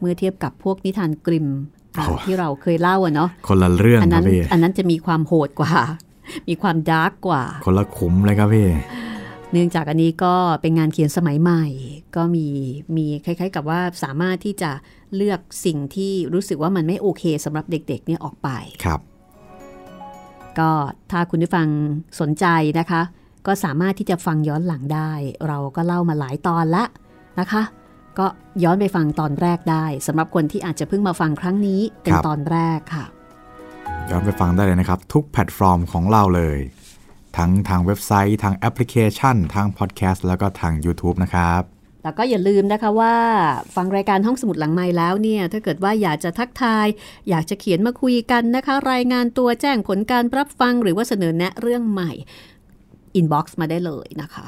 [0.00, 1.48] เมื่อเทียบกับพวกนิทานกริม
[1.96, 5.72] อะโอ้ที่เราเคยเล่าอะเนาะคนละเรื่องอันครันั้บนพี่อันนั้นจะมีความโหดกว่า
[6.48, 8.68] มีความดาร์กกว่า คนละขุมเลยครับพี่
[9.52, 11.64] เนื่องจากอันนี้ก็เป็นงานเขียนสมัยใหม่
[12.16, 12.46] ก็มี
[12.96, 14.70] มีคล้าย ๆ กับว่าสามารถที่จะ
[15.16, 18.48] เลือกสิ่งที่รู้สึกว่ามันไม่โอเคสำหรับเด็กๆเนี่ยออกไป
[18.84, 19.00] ครับ
[20.58, 20.70] ก็
[21.10, 21.68] ถ้าคุณผู้ฟัง
[22.20, 22.46] สนใจ
[22.78, 23.02] นะคะ
[23.46, 25.12] ก็สามารถที่จะฟังย้อนหลังได้
[25.48, 26.84] เราก็เล่ามาหลายตอนละ
[27.40, 27.62] นะคะ
[28.18, 28.26] ก็
[28.62, 33.04] ย้อนไปฟังตอนแรกได้สำหรับคนที่อาจจะเพิ่งมาฟังครั้งนี้เป็นครับตอนแรกค่ะ
[34.10, 36.58] ย้อนไปฟังได้เลยนะครับ ทุกแพลตฟอร์มของเราเลย
[37.36, 41.62] ทั้งทางเว็บไซต์ทางแอปพลิเคชัน ทางพอดแคสต์แล้วก็ทาง YouTube นะครับ
[42.04, 43.16] แล้วก็อย่าลืมนะคะว่า
[43.76, 46.86] ฟังรายการห้องสมุดหลังไม้แล้วเนี่ย ถ้าเกิดว่าอยากจะทักทาย
[47.28, 52.12] อยากจะเขียนมาคุยกันนะคะ รายงานตัวแจ้งผลการรับฟังหรือว่าเสนอแนะเรื่องใหม่
[53.16, 54.46] อินบ็อกซ์มาได้เลยนะคะ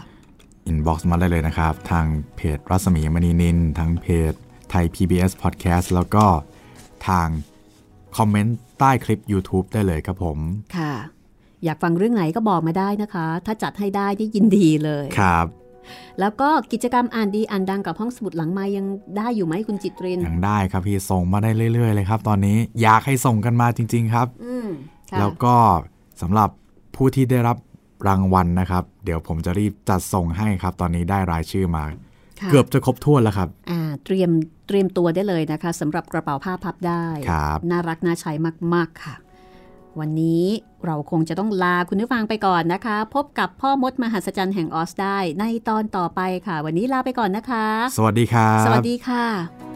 [0.67, 2.07] อินบ็อกซ์มาได้เลยนะครับ ทาง
[2.37, 4.33] เพจรัศมีมณีนินทางเพจ
[4.71, 6.25] ไทย PBS Podcast แล้วก็
[7.09, 7.29] ทาง
[8.17, 10.39] คอมเมนต์ใต้คลิป YouTube ได้เลยครับผม
[10.77, 10.95] ค่ะ
[11.65, 15.47] อยากฟังเรื่องไหนก็บอกมาได้นะคะ ถ้าจัดให้ได้นี่ยินดีเลยครับ
[16.21, 18.87] แล้วก็กิจกรรมอ่านดีอ่านดังกับห้องสมุดหลังไม้ยัง
[19.17, 24.69] ได้อยู่ไหมคุณจิตรินยังได้ครับพี่ส่งมาได้เรื่อย ๆ เลยครับ ตอนนี้อยากให้ส่งกันมาจริง ๆ ครับอืม
[25.11, 25.55] ค่ะแล้วก็
[26.23, 26.49] สำหรับ
[26.97, 27.57] ผู้ที่ได้รับ
[28.09, 31.85] รางวัลนะครับ เดี๋ยวผมจะรีบจัดส่งให้ครับ ตอนนี้ได้รายชื่อมา
[32.41, 34.31] ค่ะเกือบจะครบถ้วนแล้วครับอ่าเตรียม
[34.67, 38.33] เตรียมตัวได้เลยนะคะสำหรับกระเป๋าผ้าพับได้ครับน่ารักน่าใช้
[38.75, 39.15] มากๆค่ะ
[40.01, 40.45] วันนี้
[40.87, 47.67] เราคงจะต้องลาคุณผู้ฟังไปก่อนนะคะ พบกับพ่อมดมหัศจรรย์แห่งออสได้ในตอนต่อไปค่ะ วันนี้ลาไปก่อนนะคะ
[47.97, 49.76] สวัสดีครับสวัสดีค่ะ